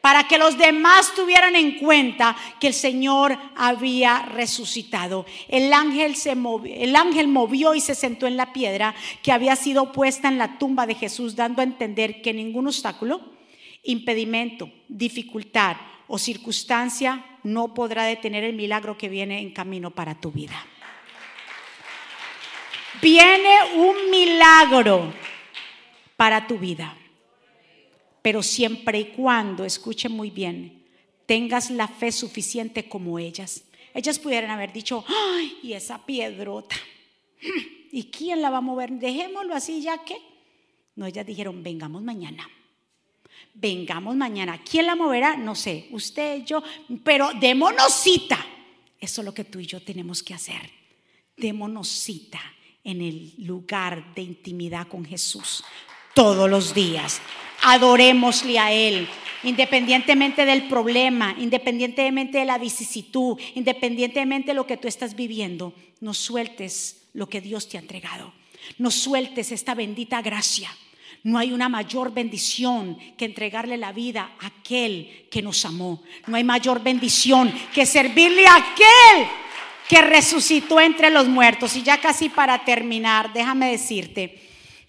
[0.04, 5.24] para que los demás tuvieran en cuenta que el Señor había resucitado.
[5.48, 9.56] El ángel, se movió, el ángel movió y se sentó en la piedra que había
[9.56, 13.22] sido puesta en la tumba de Jesús, dando a entender que ningún obstáculo,
[13.82, 20.30] impedimento, dificultad o circunstancia no podrá detener el milagro que viene en camino para tu
[20.30, 20.66] vida.
[23.00, 25.14] Viene un milagro
[26.18, 26.94] para tu vida
[28.24, 30.82] pero siempre y cuando, escuche muy bien,
[31.26, 33.64] tengas la fe suficiente como ellas.
[33.92, 36.74] Ellas pudieran haber dicho, ay, y esa piedrota,
[37.92, 38.92] ¿y quién la va a mover?
[38.92, 40.16] Dejémoslo así ya que.
[40.96, 42.48] No, ellas dijeron, vengamos mañana.
[43.52, 44.58] Vengamos mañana.
[44.64, 45.36] ¿Quién la moverá?
[45.36, 46.62] No sé, usted, yo,
[47.04, 48.38] pero démonos cita.
[48.98, 50.70] Eso es lo que tú y yo tenemos que hacer.
[51.36, 52.40] Démonos cita
[52.84, 55.62] en el lugar de intimidad con Jesús
[56.14, 57.20] todos los días
[57.64, 59.08] adorémosle a Él.
[59.42, 66.14] Independientemente del problema, independientemente de la vicisitud, independientemente de lo que tú estás viviendo, no
[66.14, 68.32] sueltes lo que Dios te ha entregado.
[68.78, 70.70] No sueltes esta bendita gracia.
[71.24, 76.02] No hay una mayor bendición que entregarle la vida a aquel que nos amó.
[76.26, 79.28] No hay mayor bendición que servirle a aquel
[79.88, 81.76] que resucitó entre los muertos.
[81.76, 84.43] Y ya casi para terminar, déjame decirte,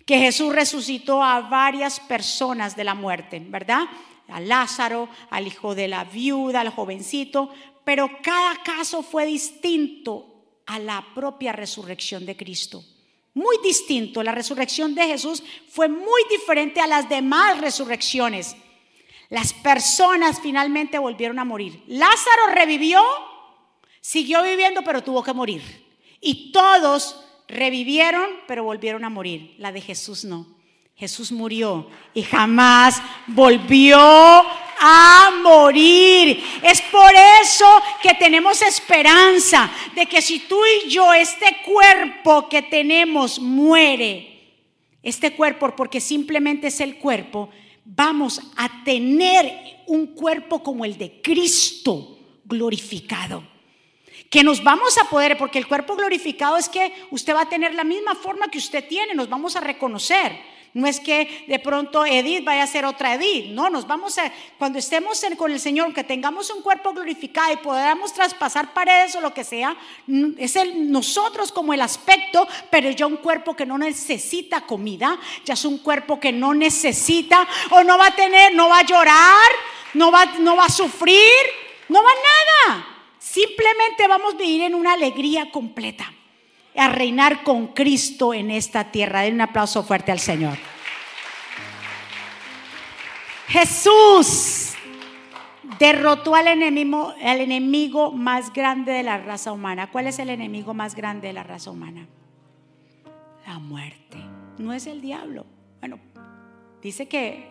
[0.05, 3.85] que Jesús resucitó a varias personas de la muerte, ¿verdad?
[4.27, 7.51] A Lázaro, al hijo de la viuda, al jovencito,
[7.83, 12.83] pero cada caso fue distinto a la propia resurrección de Cristo.
[13.33, 14.23] Muy distinto.
[14.23, 18.55] La resurrección de Jesús fue muy diferente a las demás resurrecciones.
[19.29, 21.83] Las personas finalmente volvieron a morir.
[21.87, 23.01] Lázaro revivió,
[24.01, 25.61] siguió viviendo, pero tuvo que morir.
[26.21, 29.55] Y todos revivieron, pero volvieron a morir.
[29.57, 30.47] La de Jesús no.
[30.95, 36.41] Jesús murió y jamás volvió a morir.
[36.61, 37.65] Es por eso
[38.01, 44.53] que tenemos esperanza de que si tú y yo, este cuerpo que tenemos muere,
[45.03, 47.49] este cuerpo, porque simplemente es el cuerpo,
[47.83, 53.54] vamos a tener un cuerpo como el de Cristo glorificado
[54.35, 57.73] que nos vamos a poder, porque el cuerpo glorificado es que usted va a tener
[57.73, 60.37] la misma forma que usted tiene, nos vamos a reconocer.
[60.73, 64.29] No es que de pronto Edith vaya a ser otra Edith, no, nos vamos a,
[64.57, 69.21] cuando estemos con el Señor, que tengamos un cuerpo glorificado y podamos traspasar paredes o
[69.21, 69.77] lo que sea,
[70.37, 75.53] es el, nosotros como el aspecto, pero ya un cuerpo que no necesita comida, ya
[75.53, 79.51] es un cuerpo que no necesita o no va a tener, no va a llorar,
[79.93, 81.23] no va, no va a sufrir,
[81.87, 82.94] no va a nada.
[83.35, 86.09] Simplemente vamos a vivir en una alegría completa,
[86.73, 89.23] a reinar con Cristo en esta tierra.
[89.23, 90.57] Den un aplauso fuerte al Señor.
[93.49, 94.75] Jesús
[95.77, 99.91] derrotó al enemigo, al enemigo más grande de la raza humana.
[99.91, 102.07] ¿Cuál es el enemigo más grande de la raza humana?
[103.45, 104.17] La muerte.
[104.59, 105.45] No es el diablo.
[105.81, 105.99] Bueno,
[106.81, 107.49] dice que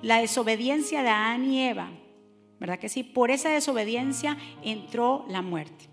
[0.00, 1.90] la desobediencia de Adán y Eva
[2.60, 3.02] ¿verdad que sí?
[3.02, 5.88] Por esa desobediencia entró la muerte.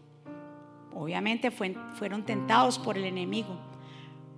[0.94, 3.58] Obviamente fueron tentados por el enemigo,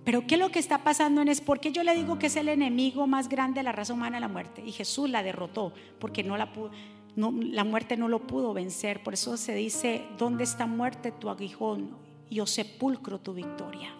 [0.04, 1.40] Pero ¿qué es lo que está pasando en es?
[1.40, 4.20] ¿Por qué yo le digo que es el enemigo más grande de la raza humana,
[4.20, 4.62] la muerte?
[4.64, 6.70] Y Jesús la derrotó porque no la pudo,
[7.16, 9.02] la muerte no lo pudo vencer.
[9.02, 11.96] Por eso se dice, ¿dónde está muerte tu aguijón?
[12.28, 13.94] Y o sepulcro tu victoria.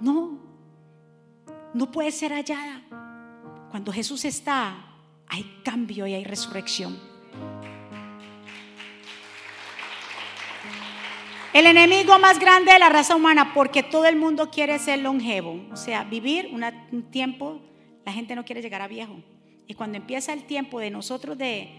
[0.00, 0.38] No,
[1.72, 2.82] no puede ser hallada.
[3.70, 4.76] Cuando Jesús está,
[5.28, 6.98] hay cambio y hay resurrección.
[11.56, 15.64] El enemigo más grande de la raza humana, porque todo el mundo quiere ser longevo,
[15.72, 17.62] o sea, vivir un tiempo,
[18.04, 19.22] la gente no quiere llegar a viejo.
[19.66, 21.70] Y cuando empieza el tiempo de nosotros de,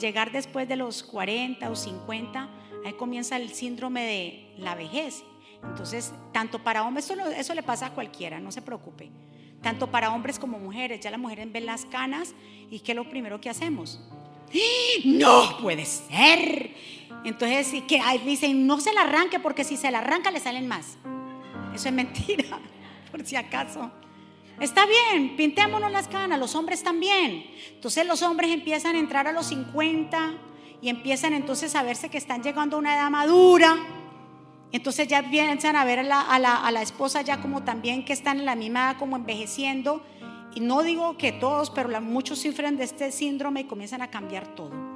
[0.00, 2.50] llegar después de los 40 o 50,
[2.84, 5.22] ahí comienza el síndrome de la vejez.
[5.62, 9.10] Entonces, tanto para hombres, eso, eso le pasa a cualquiera, no se preocupe.
[9.62, 12.34] Tanto para hombres como mujeres, ya las mujeres ven las canas
[12.68, 14.00] y ¿qué es lo primero que hacemos?
[15.04, 16.74] No puede ser.
[17.24, 20.96] Entonces, que dicen, no se la arranque porque si se la arranca le salen más.
[21.74, 22.58] Eso es mentira,
[23.10, 23.90] por si acaso.
[24.58, 27.46] Está bien, pintémonos las canas, los hombres también.
[27.72, 30.34] Entonces los hombres empiezan a entrar a los 50
[30.82, 33.76] y empiezan entonces a verse que están llegando a una edad madura.
[34.72, 38.38] Entonces ya piensan a ver a la, a la esposa ya como también que están
[38.38, 40.02] en la misma edad como envejeciendo.
[40.54, 44.54] Y no digo que todos, pero muchos sufren de este síndrome y comienzan a cambiar
[44.54, 44.89] todo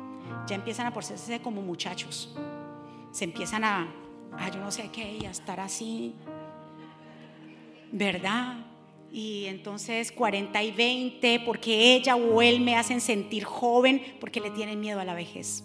[0.46, 2.34] ya empiezan a ponerse como muchachos.
[3.12, 3.88] Se empiezan a,
[4.38, 6.14] a yo no sé qué, a estar así,
[7.92, 8.56] ¿verdad?
[9.12, 14.50] Y entonces 40 y 20, porque ella o él me hacen sentir joven, porque le
[14.50, 15.62] tienen miedo a la vejez.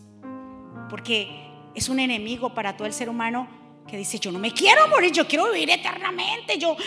[0.89, 3.47] Porque es un enemigo para todo el ser humano
[3.87, 6.77] que dice, yo no me quiero morir, yo quiero vivir eternamente, yo,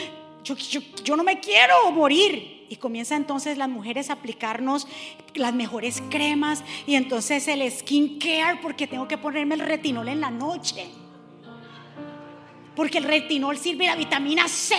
[0.44, 2.61] yo, yo, yo no me quiero morir.
[2.72, 4.88] Y comienza entonces las mujeres a aplicarnos
[5.34, 10.22] las mejores cremas y entonces el skin care porque tengo que ponerme el retinol en
[10.22, 10.86] la noche.
[12.74, 14.74] Porque el retinol sirve la vitamina C.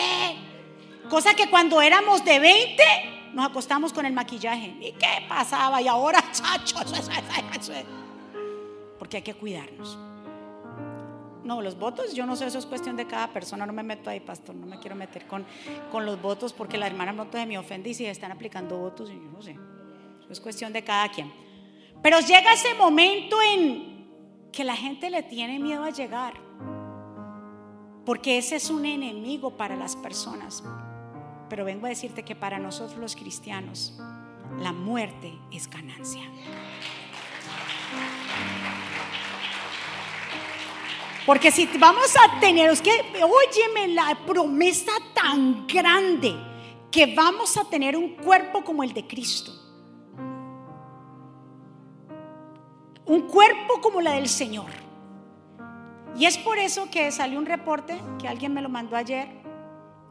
[1.08, 2.84] Cosa que cuando éramos de 20
[3.34, 4.76] nos acostamos con el maquillaje.
[4.82, 5.80] ¿Y qué pasaba?
[5.80, 7.12] Y ahora, chachos,
[8.98, 10.00] porque hay que cuidarnos.
[11.44, 14.10] No, los votos, yo no sé, eso es cuestión de cada persona, no me meto
[14.10, 15.46] ahí, pastor, no me quiero meter con,
[15.92, 19.10] con los votos porque la hermana voto de me ofende y si están aplicando votos
[19.10, 21.32] yo no sé, eso es cuestión de cada quien.
[22.02, 23.94] Pero llega ese momento en
[24.52, 26.34] que la gente le tiene miedo a llegar,
[28.06, 30.64] porque ese es un enemigo para las personas.
[31.50, 34.00] Pero vengo a decirte que para nosotros los cristianos,
[34.60, 36.24] la muerte es ganancia.
[41.26, 46.36] Porque si vamos a tener, es que, óyeme, la promesa tan grande
[46.92, 49.52] que vamos a tener un cuerpo como el de Cristo.
[53.06, 54.70] Un cuerpo como la del Señor.
[56.16, 59.28] Y es por eso que salió un reporte que alguien me lo mandó ayer.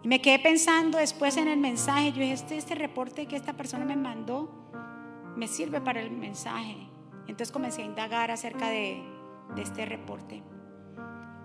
[0.03, 2.12] Y me quedé pensando después en el mensaje.
[2.12, 4.51] Yo dije, este, este reporte que esta persona me mandó
[5.37, 6.77] me sirve para el mensaje.
[7.29, 9.03] Entonces comencé a indagar acerca de,
[9.55, 10.42] de este reporte.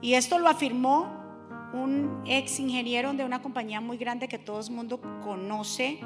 [0.02, 1.18] Y esto lo afirmó
[1.74, 6.00] un ex ingeniero de una compañía muy grande que todo el mundo conoce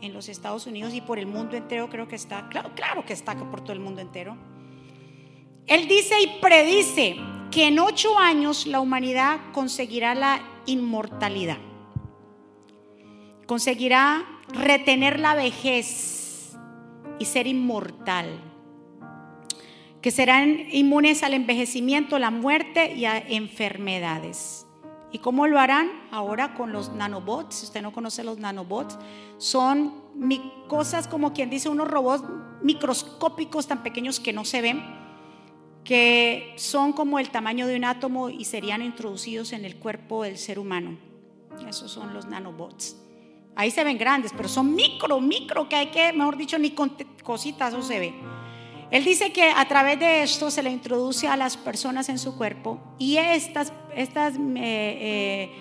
[0.00, 3.12] en los Estados Unidos y por el mundo entero, creo que está, claro, claro que
[3.12, 4.36] está por todo el mundo entero.
[5.66, 7.16] Él dice y predice
[7.50, 11.58] que en ocho años la humanidad conseguirá la inmortalidad,
[13.46, 16.56] conseguirá retener la vejez
[17.18, 18.40] y ser inmortal
[20.08, 24.66] que serán inmunes al envejecimiento, la muerte y a enfermedades.
[25.12, 25.90] ¿Y cómo lo harán?
[26.10, 27.56] Ahora con los nanobots.
[27.56, 28.96] Si usted no conoce los nanobots,
[29.36, 29.92] son
[30.66, 32.24] cosas como quien dice unos robots
[32.62, 34.82] microscópicos tan pequeños que no se ven,
[35.84, 40.38] que son como el tamaño de un átomo y serían introducidos en el cuerpo del
[40.38, 40.96] ser humano.
[41.68, 42.96] Esos son los nanobots.
[43.56, 46.96] Ahí se ven grandes, pero son micro, micro, que hay que, mejor dicho, ni con
[47.22, 48.14] cositas eso se ve.
[48.90, 52.36] Él dice que a través de esto se le introduce a las personas en su
[52.38, 55.52] cuerpo y estas, estas eh, eh,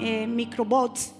[0.00, 1.12] eh, microbots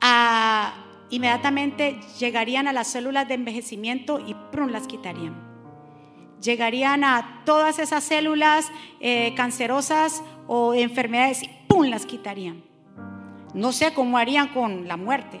[0.00, 0.72] ah,
[1.10, 5.52] inmediatamente llegarían a las células de envejecimiento y prum, las quitarían.
[6.40, 8.70] Llegarían a todas esas células
[9.34, 12.62] cancerosas o enfermedades y pum, las quitarían.
[13.54, 15.40] No sé cómo harían con la muerte.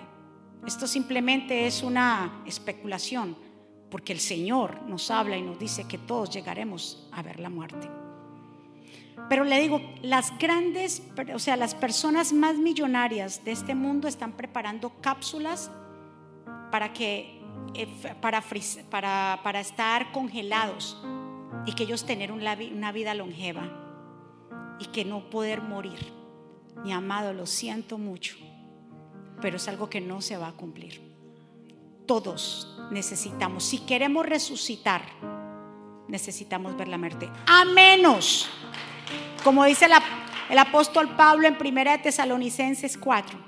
[0.66, 3.36] Esto simplemente es una especulación
[3.94, 7.88] porque el Señor nos habla y nos dice que todos llegaremos a ver la muerte.
[9.28, 11.00] Pero le digo, las grandes,
[11.32, 15.70] o sea, las personas más millonarias de este mundo están preparando cápsulas
[16.72, 17.40] para que
[17.74, 17.86] eh,
[18.20, 18.42] para,
[18.90, 21.00] para, para estar congelados
[21.64, 23.62] y que ellos tener una vida longeva
[24.80, 26.12] y que no poder morir.
[26.82, 28.34] mi amado, lo siento mucho,
[29.40, 31.13] pero es algo que no se va a cumplir.
[32.06, 35.02] Todos necesitamos, si queremos resucitar,
[36.08, 37.30] necesitamos ver la muerte.
[37.46, 38.48] A menos,
[39.42, 39.86] como dice
[40.50, 43.38] el apóstol Pablo en 1 de Tesalonicenses 4,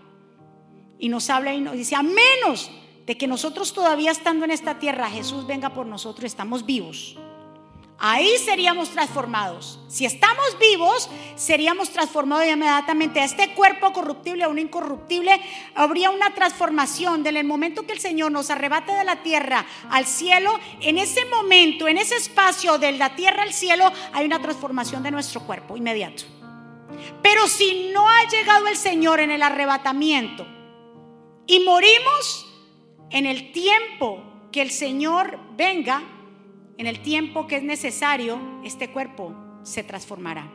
[0.99, 2.71] y nos habla y nos dice, a menos
[3.05, 7.19] de que nosotros todavía estando en esta tierra, Jesús venga por nosotros, estamos vivos
[7.99, 9.79] Ahí seríamos transformados.
[9.89, 15.41] Si estamos vivos, seríamos transformados inmediatamente a este cuerpo corruptible a un incorruptible.
[15.75, 17.27] Habría una transformación.
[17.27, 21.25] En el momento que el Señor nos arrebate de la tierra al cielo, en ese
[21.25, 25.75] momento, en ese espacio de la tierra al cielo, hay una transformación de nuestro cuerpo
[25.77, 26.25] inmediato.
[27.23, 30.47] Pero si no ha llegado el Señor en el arrebatamiento
[31.47, 32.47] y morimos
[33.11, 34.23] en el tiempo
[34.53, 36.03] que el Señor venga,
[36.79, 40.51] en el tiempo que es necesario, este cuerpo se transformará.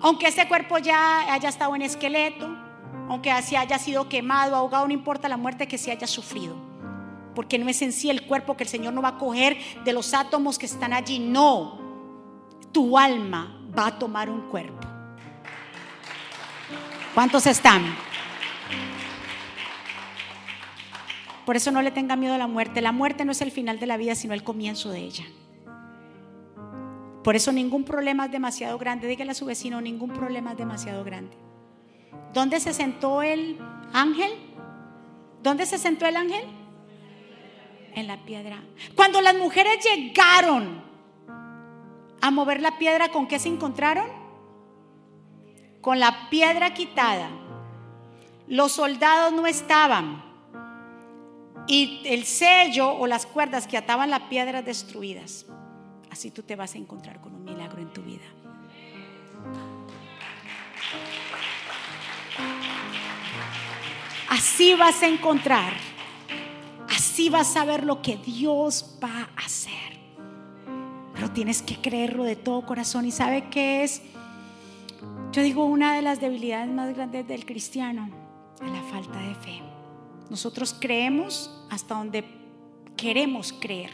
[0.00, 2.48] Aunque este cuerpo ya haya estado en esqueleto,
[3.08, 6.56] aunque así haya sido quemado, ahogado, no importa la muerte que se haya sufrido.
[7.34, 9.92] Porque no es en sí el cuerpo que el Señor no va a coger de
[9.92, 11.18] los átomos que están allí.
[11.18, 11.78] No,
[12.72, 14.86] tu alma va a tomar un cuerpo.
[17.14, 18.11] ¿Cuántos están?
[21.52, 22.80] Por eso no le tenga miedo a la muerte.
[22.80, 25.26] La muerte no es el final de la vida, sino el comienzo de ella.
[27.22, 29.06] Por eso ningún problema es demasiado grande.
[29.06, 31.36] Dígale a su vecino, ningún problema es demasiado grande.
[32.32, 33.58] ¿Dónde se sentó el
[33.92, 34.30] ángel?
[35.42, 36.42] ¿Dónde se sentó el ángel?
[37.96, 38.62] En la piedra.
[38.94, 40.82] Cuando las mujeres llegaron
[42.22, 44.06] a mover la piedra, ¿con qué se encontraron?
[45.82, 47.28] Con la piedra quitada.
[48.46, 50.31] Los soldados no estaban
[51.66, 55.46] y el sello o las cuerdas que ataban la piedra destruidas.
[56.10, 58.24] Así tú te vas a encontrar con un milagro en tu vida.
[64.28, 65.72] Así vas a encontrar.
[66.88, 69.72] Así vas a ver lo que Dios va a hacer.
[71.14, 73.06] Pero tienes que creerlo de todo corazón.
[73.06, 74.02] ¿Y sabe qué es?
[75.32, 78.10] Yo digo, una de las debilidades más grandes del cristiano
[78.62, 79.71] es la falta de fe.
[80.32, 82.24] Nosotros creemos hasta donde
[82.96, 83.90] queremos creer.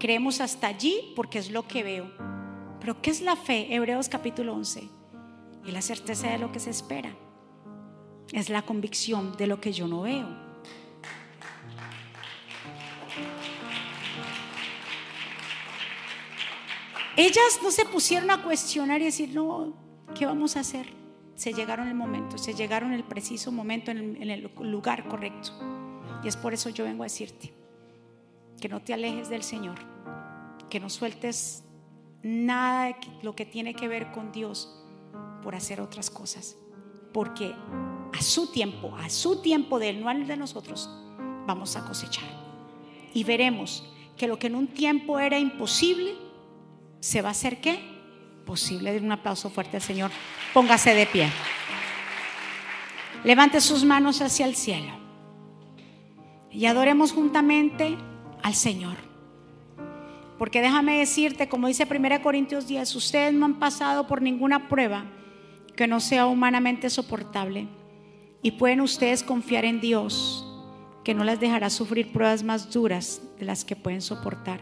[0.00, 2.10] Creemos hasta allí porque es lo que veo.
[2.80, 3.72] Pero ¿qué es la fe?
[3.72, 4.88] Hebreos capítulo 11.
[5.64, 7.14] Y la certeza de lo que se espera.
[8.32, 10.26] Es la convicción de lo que yo no veo.
[17.16, 19.74] Ellas no se pusieron a cuestionar y decir, no,
[20.12, 21.05] ¿qué vamos a hacer?
[21.36, 25.50] Se llegaron el momento, se llegaron el preciso momento en el, lugar correcto.
[26.24, 27.52] Y es por eso yo vengo a decirte
[28.60, 29.78] que no te alejes del Señor,
[30.70, 31.62] que no sueltes
[32.22, 34.82] nada de lo que tiene que ver con Dios
[35.42, 36.56] por hacer otras cosas.
[37.12, 37.54] Porque
[38.12, 40.90] a su tiempo, a su tiempo de Él, no al de nosotros,
[41.46, 42.28] vamos a cosechar.
[43.12, 43.84] Y veremos
[44.16, 46.14] que lo que en un tiempo era imposible,
[47.00, 47.95] se va a hacer qué?
[48.46, 48.92] Posible.
[48.92, 50.10] Den un aplauso fuerte al Señor.
[50.54, 51.30] Póngase de pie.
[53.24, 54.92] Levante sus manos hacia el cielo.
[56.50, 57.98] Y adoremos juntamente
[58.42, 58.96] al Señor.
[60.38, 65.04] Porque déjame decirte, como dice 1 Corintios 10, ustedes no han pasado por ninguna prueba
[65.74, 67.68] que no sea humanamente soportable.
[68.42, 70.46] Y pueden ustedes confiar en Dios,
[71.04, 74.60] que no las dejará sufrir pruebas más duras de las que pueden soportar.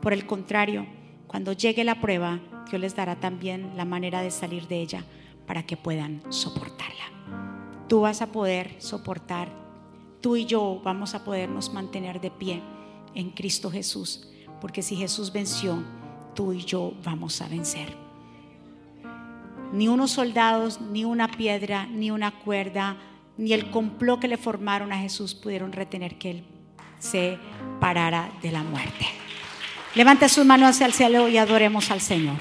[0.00, 0.86] Por el contrario,
[1.26, 5.04] cuando llegue la prueba, Dios les dará también la manera de salir de ella
[5.46, 7.04] para que puedan soportarla.
[7.88, 9.48] Tú vas a poder soportar,
[10.20, 12.62] tú y yo vamos a podernos mantener de pie
[13.14, 14.28] en Cristo Jesús,
[14.60, 15.82] porque si Jesús venció,
[16.34, 17.94] tú y yo vamos a vencer.
[19.72, 22.96] Ni unos soldados, ni una piedra, ni una cuerda,
[23.36, 26.44] ni el complot que le formaron a Jesús pudieron retener que él
[26.98, 27.38] se
[27.80, 29.06] parara de la muerte.
[29.94, 32.36] Levante sus manos hacia el cielo y adoremos al Señor.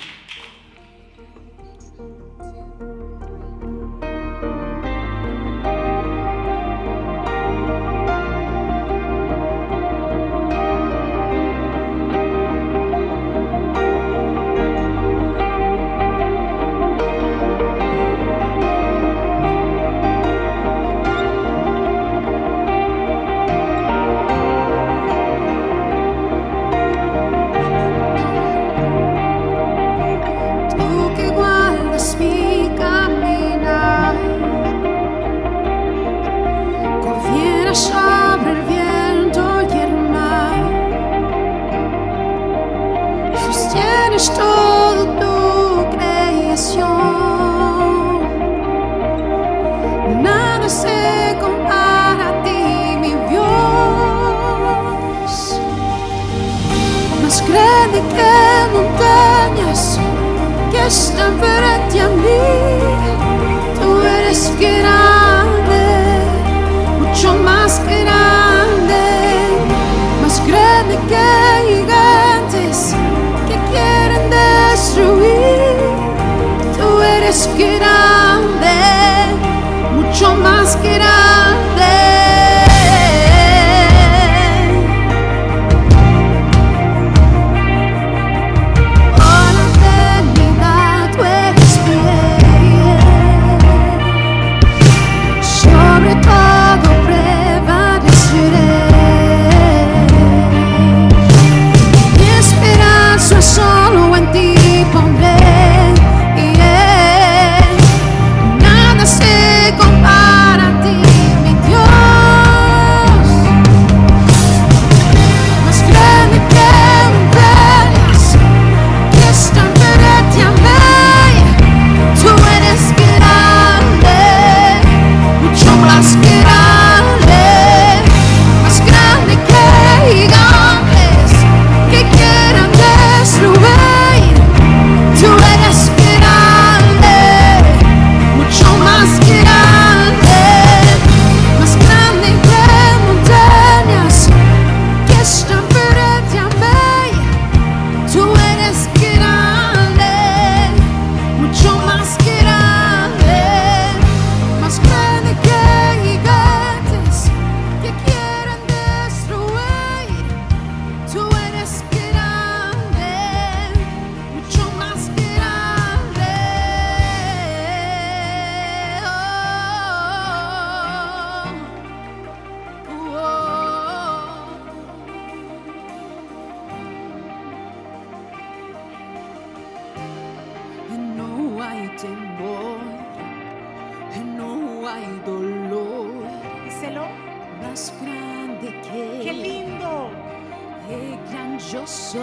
[191.72, 192.22] Yo soy.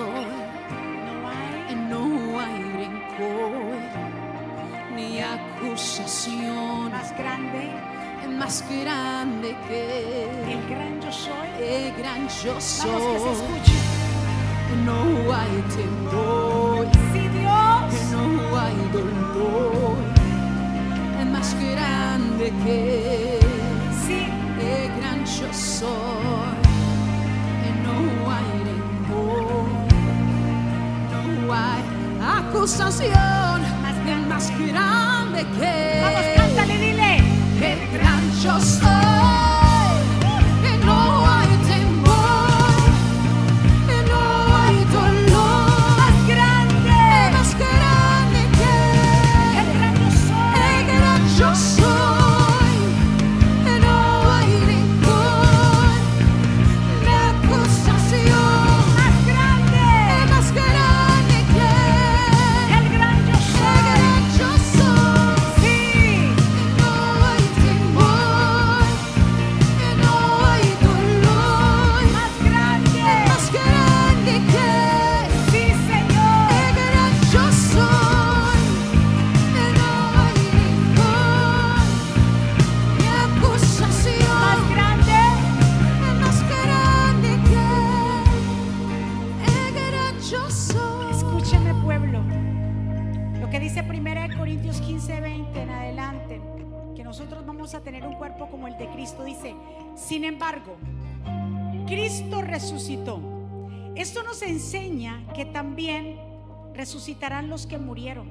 [1.06, 1.74] No hay.
[1.88, 3.78] No hay rencor
[4.94, 7.70] ni acusación Más grande.
[8.38, 9.82] más grande que
[10.52, 11.48] El gran yo soy.
[11.60, 13.32] el gran yo Vamos que se soy.
[13.32, 13.78] escuche.
[14.84, 15.00] No
[15.34, 16.86] hay temor.
[17.12, 17.94] Sí, Dios.
[18.12, 19.96] no hay dolor
[21.20, 23.40] es más grande que
[24.06, 24.26] Sí.
[24.60, 26.57] el gran yo soy
[32.48, 33.12] acusación
[33.82, 34.28] Más grande.
[34.28, 37.16] más grande que Vamos, cántale, dile.
[37.60, 39.17] el gran yo soy
[100.38, 100.76] embargo,
[101.88, 103.20] Cristo resucitó.
[103.96, 106.16] Esto nos enseña que también
[106.74, 108.30] resucitarán los que murieron.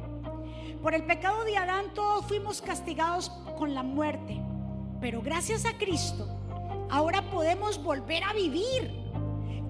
[0.82, 4.40] Por el pecado de Adán todos fuimos castigados con la muerte,
[5.02, 6.30] pero gracias a Cristo
[6.90, 8.90] ahora podemos volver a vivir.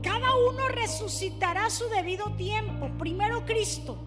[0.04, 2.92] Cada uno resucitará su debido tiempo.
[3.00, 3.98] Primero Cristo.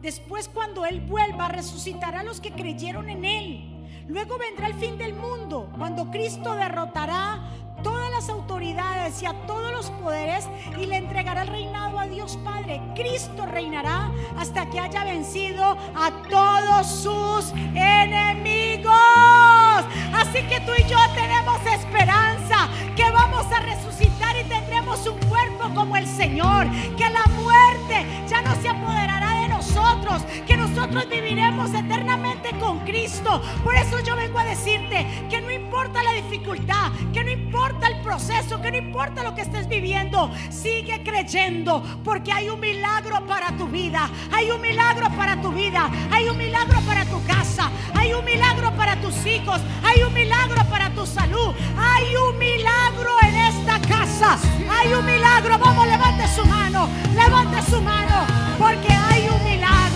[0.00, 3.76] Después cuando Él vuelva, resucitará a los que creyeron en Él.
[4.08, 9.72] Luego vendrá el fin del mundo, cuando Cristo derrotará todas las autoridades y a todos
[9.72, 10.48] los poderes
[10.80, 12.80] y le entregará el reinado a Dios Padre.
[12.94, 18.94] Cristo reinará hasta que haya vencido a todos sus enemigos.
[20.14, 25.70] Así que tú y yo tenemos esperanza que vamos a resucitar y tendremos un cuerpo
[25.74, 26.66] como el Señor,
[26.96, 29.25] que la muerte ya no se apoderará de
[29.66, 33.42] nosotros, que nosotros viviremos eternamente con Cristo.
[33.64, 38.00] Por eso yo vengo a decirte que no importa la dificultad, que no importa el
[38.00, 43.56] proceso, que no importa lo que estés viviendo, sigue creyendo porque hay un milagro para
[43.56, 48.12] tu vida, hay un milagro para tu vida, hay un milagro para tu casa, hay
[48.12, 53.34] un milagro para tus hijos, hay un milagro para tu salud, hay un milagro en
[53.34, 54.38] esta casa,
[54.70, 55.58] hay un milagro.
[55.58, 58.26] Vamos, levante su mano, levante su mano,
[58.58, 58.95] porque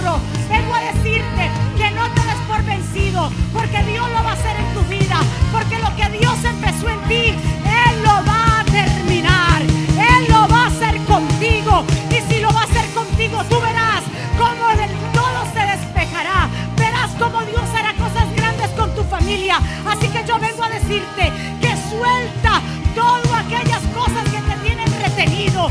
[0.00, 4.56] Vengo a decirte que no te des por vencido, porque Dios lo va a hacer
[4.56, 5.20] en tu vida,
[5.52, 10.64] porque lo que Dios empezó en ti, Él lo va a terminar, Él lo va
[10.64, 14.02] a hacer contigo, y si lo va a hacer contigo, tú verás
[14.38, 16.48] cómo del todo se despejará,
[16.78, 19.58] verás cómo Dios hará cosas grandes con tu familia.
[19.86, 21.30] Así que yo vengo a decirte
[21.60, 22.62] que suelta
[22.94, 25.68] todas aquellas cosas que te tienen retenido,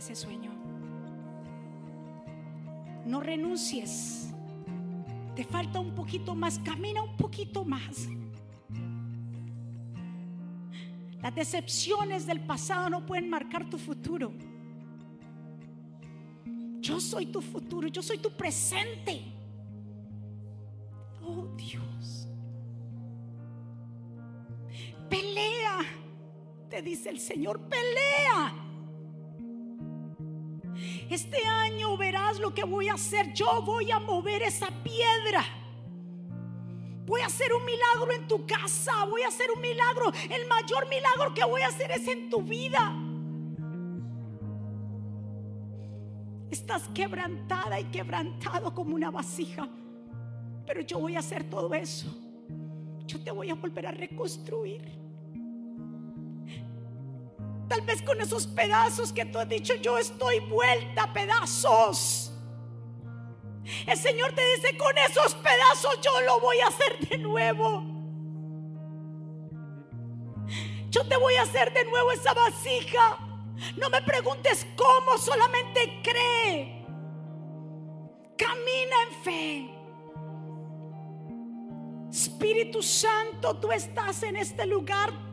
[0.00, 0.50] ese sueño.
[3.06, 4.32] No renuncies.
[5.36, 8.08] Te falta un poquito más, camina un poquito más.
[11.22, 14.32] Las decepciones del pasado no pueden marcar tu futuro.
[16.80, 19.22] Yo soy tu futuro, yo soy tu presente.
[21.22, 22.26] Oh Dios.
[25.10, 25.80] Pelea,
[26.70, 28.69] te dice el Señor, pelea.
[31.10, 33.32] Este año verás lo que voy a hacer.
[33.34, 35.44] Yo voy a mover esa piedra.
[37.04, 39.04] Voy a hacer un milagro en tu casa.
[39.06, 40.12] Voy a hacer un milagro.
[40.30, 42.94] El mayor milagro que voy a hacer es en tu vida.
[46.48, 49.68] Estás quebrantada y quebrantado como una vasija.
[50.64, 52.06] Pero yo voy a hacer todo eso.
[53.08, 55.09] Yo te voy a volver a reconstruir.
[57.70, 62.32] Tal vez con esos pedazos que tú has dicho, yo estoy vuelta a pedazos.
[63.86, 67.84] El Señor te dice, con esos pedazos yo lo voy a hacer de nuevo.
[70.88, 73.18] Yo te voy a hacer de nuevo esa vasija.
[73.76, 76.84] No me preguntes cómo, solamente cree.
[78.36, 79.70] Camina en fe.
[82.10, 85.29] Espíritu Santo, tú estás en este lugar.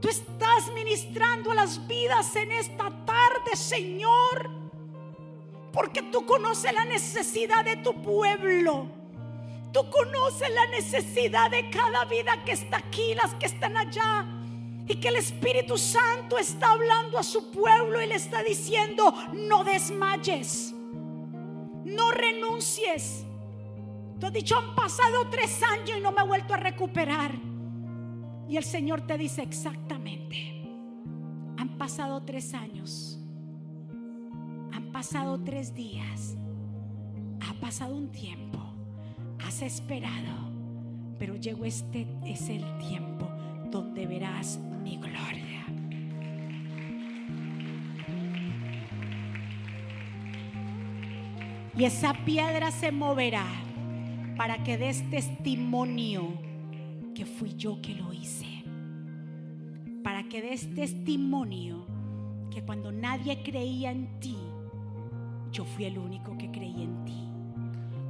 [0.00, 4.50] Tú estás ministrando a las vidas en esta tarde, Señor.
[5.72, 8.88] Porque tú conoces la necesidad de tu pueblo.
[9.72, 14.26] Tú conoces la necesidad de cada vida que está aquí, las que están allá.
[14.88, 19.62] Y que el Espíritu Santo está hablando a su pueblo y le está diciendo, no
[19.62, 20.74] desmayes,
[21.84, 23.24] no renuncies.
[24.18, 27.49] Tú has dicho, han pasado tres años y no me he vuelto a recuperar.
[28.50, 30.36] Y el Señor te dice exactamente,
[31.56, 33.16] han pasado tres años,
[34.72, 36.36] han pasado tres días,
[37.48, 38.58] ha pasado un tiempo,
[39.46, 40.50] has esperado,
[41.16, 43.28] pero llegó este, es el tiempo
[43.70, 45.64] donde verás mi gloria.
[51.76, 53.46] Y esa piedra se moverá
[54.36, 56.49] para que des testimonio
[57.14, 58.64] que fui yo que lo hice.
[60.02, 61.86] Para que des testimonio
[62.50, 64.36] que cuando nadie creía en ti,
[65.52, 67.28] yo fui el único que creí en ti.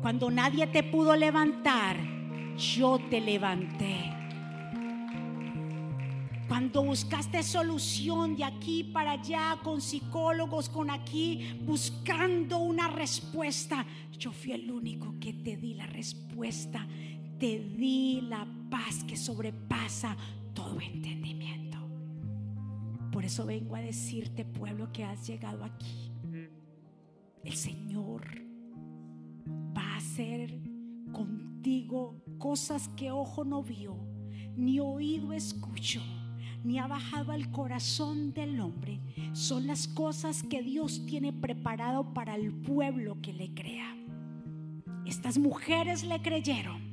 [0.02, 1.96] Cuando nadie te pudo levantar,
[2.56, 4.16] yo te levanté.
[6.48, 13.86] Cuando buscaste solución de aquí para allá, con psicólogos, con aquí, buscando una respuesta,
[14.18, 16.86] yo fui el único que te di la respuesta.
[17.40, 20.14] Te di la paz que sobrepasa
[20.52, 21.78] todo entendimiento.
[23.10, 26.12] Por eso vengo a decirte, pueblo, que has llegado aquí.
[27.42, 28.42] El Señor
[29.74, 30.60] va a hacer
[31.12, 33.96] contigo cosas que ojo no vio,
[34.54, 36.02] ni oído escuchó,
[36.62, 39.00] ni ha bajado al corazón del hombre.
[39.32, 43.96] Son las cosas que Dios tiene preparado para el pueblo que le crea.
[45.06, 46.89] Estas mujeres le creyeron,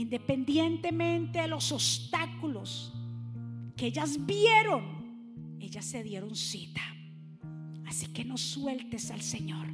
[0.00, 2.92] independientemente de los obstáculos
[3.76, 6.80] que ellas vieron, ellas se dieron cita.
[7.86, 9.66] Así que no sueltes al Señor.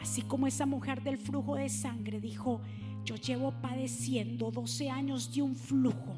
[0.00, 2.60] Así como esa mujer del flujo de sangre dijo,
[3.04, 6.16] yo llevo padeciendo 12 años de un flujo,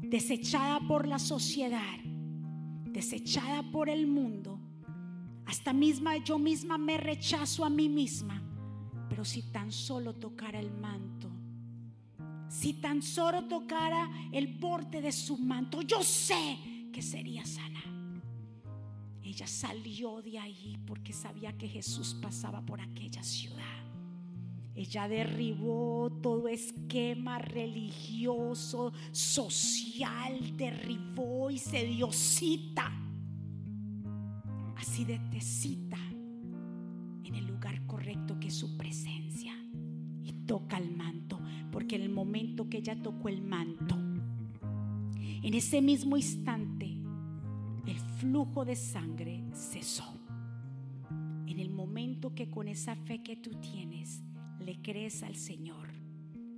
[0.00, 1.98] desechada por la sociedad,
[2.84, 4.60] desechada por el mundo.
[5.44, 8.42] Hasta misma yo misma me rechazo a mí misma.
[9.08, 11.30] Pero si tan solo tocara el manto,
[12.48, 16.58] si tan solo tocara el borde de su manto, yo sé
[16.92, 17.82] que sería sana.
[19.22, 23.86] Ella salió de ahí porque sabía que Jesús pasaba por aquella ciudad.
[24.76, 32.92] Ella derribó todo esquema religioso, social, derribó y se dio cita.
[34.76, 35.98] Así de te cita
[37.24, 39.54] en el lugar correcto que es su presencia.
[40.22, 41.35] Y toca el manto,
[41.76, 43.96] porque en el momento que ella tocó el manto,
[45.42, 46.86] en ese mismo instante,
[47.86, 50.18] el flujo de sangre cesó.
[51.46, 54.22] En el momento que con esa fe que tú tienes
[54.58, 55.90] le crees al Señor,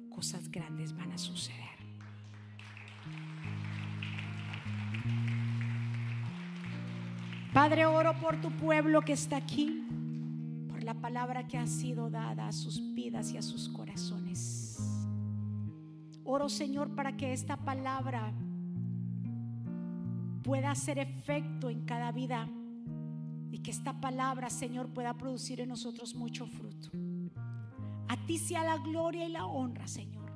[0.08, 1.66] cosas grandes van a suceder.
[7.52, 9.84] Padre, oro por tu pueblo que está aquí,
[10.68, 14.27] por la palabra que ha sido dada a sus vidas y a sus corazones.
[16.30, 18.34] Oro, Señor, para que esta palabra
[20.42, 22.46] pueda hacer efecto en cada vida
[23.50, 26.90] y que esta palabra, Señor, pueda producir en nosotros mucho fruto.
[28.08, 30.30] A ti sea la gloria y la honra, Señor.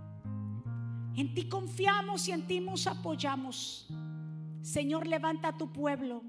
[1.15, 3.87] En ti confiamos y en ti nos apoyamos.
[4.63, 6.23] Señor, levanta a tu pueblo.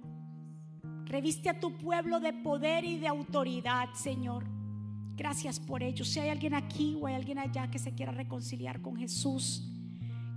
[1.06, 4.44] Reviste a tu pueblo de poder y de autoridad, Señor.
[5.16, 6.04] Gracias por ello.
[6.04, 9.70] Si hay alguien aquí o hay alguien allá que se quiera reconciliar con Jesús,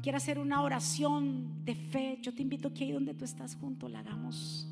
[0.02, 3.88] quiera hacer una oración de fe, yo te invito que ahí donde tú estás junto
[3.88, 4.68] la hagamos.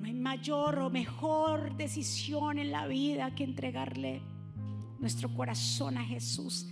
[0.00, 4.22] No hay mayor o mejor decisión en la vida que entregarle
[5.00, 6.68] nuestro corazón a Jesús.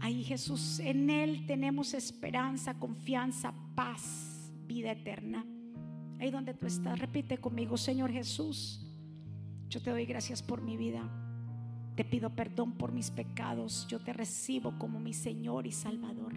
[0.00, 5.44] Ahí Jesús, en Él tenemos esperanza, confianza, paz, vida eterna.
[6.20, 8.83] Ahí donde tú estás, repite conmigo, Señor Jesús,
[9.74, 11.02] yo te doy gracias por mi vida.
[11.96, 13.88] Te pido perdón por mis pecados.
[13.88, 16.34] Yo te recibo como mi Señor y Salvador.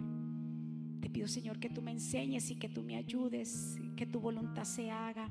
[1.00, 4.64] Te pido, Señor, que tú me enseñes y que tú me ayudes, que tu voluntad
[4.64, 5.28] se haga.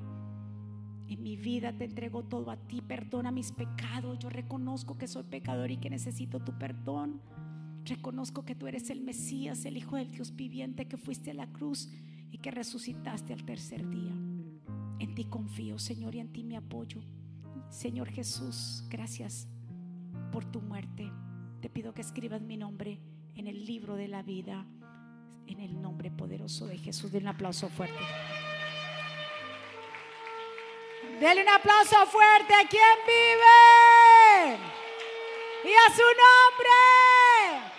[1.06, 2.80] En mi vida te entrego todo a ti.
[2.80, 4.18] Perdona mis pecados.
[4.18, 7.20] Yo reconozco que soy pecador y que necesito tu perdón.
[7.84, 11.52] Reconozco que tú eres el Mesías, el Hijo del Dios viviente, que fuiste a la
[11.52, 11.92] cruz
[12.30, 14.14] y que resucitaste al tercer día.
[14.98, 17.02] En ti confío, Señor, y en ti me apoyo.
[17.70, 19.46] Señor Jesús, gracias
[20.32, 21.12] por tu muerte.
[21.60, 22.98] Te pido que escribas mi nombre
[23.34, 24.66] en el libro de la vida,
[25.46, 27.12] en el nombre poderoso de Jesús.
[27.12, 27.98] Denle un aplauso fuerte.
[31.20, 34.58] Denle un aplauso fuerte a quien vive
[35.64, 37.72] y a su nombre.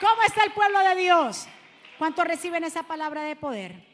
[0.00, 1.46] ¿Cómo está el pueblo de Dios?
[1.98, 3.90] ¿Cuántos reciben esa palabra de poder?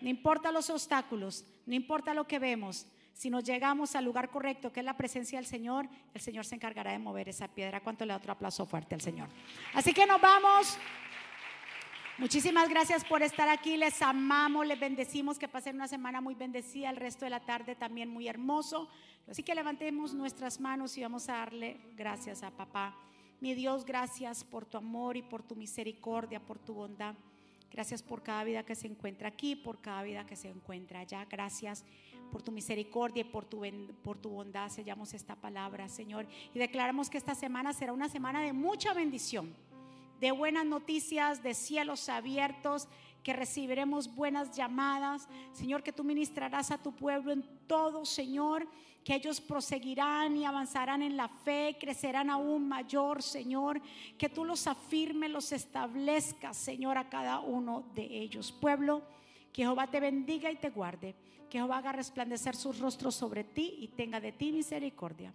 [0.00, 2.86] No importa los obstáculos, no importa lo que vemos,
[3.18, 6.54] si nos llegamos al lugar correcto, que es la presencia del Señor, el Señor se
[6.54, 7.80] encargará de mover esa piedra.
[7.80, 9.28] ¿Cuánto le da otro aplauso fuerte al Señor?
[9.74, 10.78] Así que nos vamos.
[12.18, 13.76] Muchísimas gracias por estar aquí.
[13.76, 15.36] Les amamos, les bendecimos.
[15.36, 16.90] Que pasen una semana muy bendecida.
[16.90, 18.88] El resto de la tarde también muy hermoso.
[19.28, 22.94] Así que levantemos nuestras manos y vamos a darle gracias a papá.
[23.40, 27.16] Mi Dios, gracias por tu amor y por tu misericordia, por tu bondad.
[27.72, 31.24] Gracias por cada vida que se encuentra aquí, por cada vida que se encuentra allá.
[31.24, 31.84] Gracias
[32.28, 33.62] por tu misericordia y por tu,
[34.02, 34.68] por tu bondad.
[34.68, 36.26] Sellamos esta palabra, Señor.
[36.54, 39.54] Y declaramos que esta semana será una semana de mucha bendición,
[40.20, 42.88] de buenas noticias, de cielos abiertos,
[43.22, 45.28] que recibiremos buenas llamadas.
[45.52, 48.68] Señor, que tú ministrarás a tu pueblo en todo, Señor,
[49.04, 53.80] que ellos proseguirán y avanzarán en la fe, crecerán aún mayor, Señor,
[54.18, 58.52] que tú los afirmes, los establezcas, Señor, a cada uno de ellos.
[58.52, 59.02] Pueblo,
[59.52, 61.14] que Jehová te bendiga y te guarde,
[61.48, 65.32] que Jehová haga resplandecer sus rostros sobre ti y tenga de ti misericordia.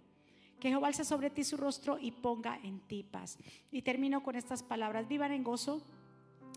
[0.60, 3.38] Que Jehová alce sobre ti su rostro y ponga en ti paz.
[3.70, 5.08] Y termino con estas palabras.
[5.08, 5.82] Vivan en gozo,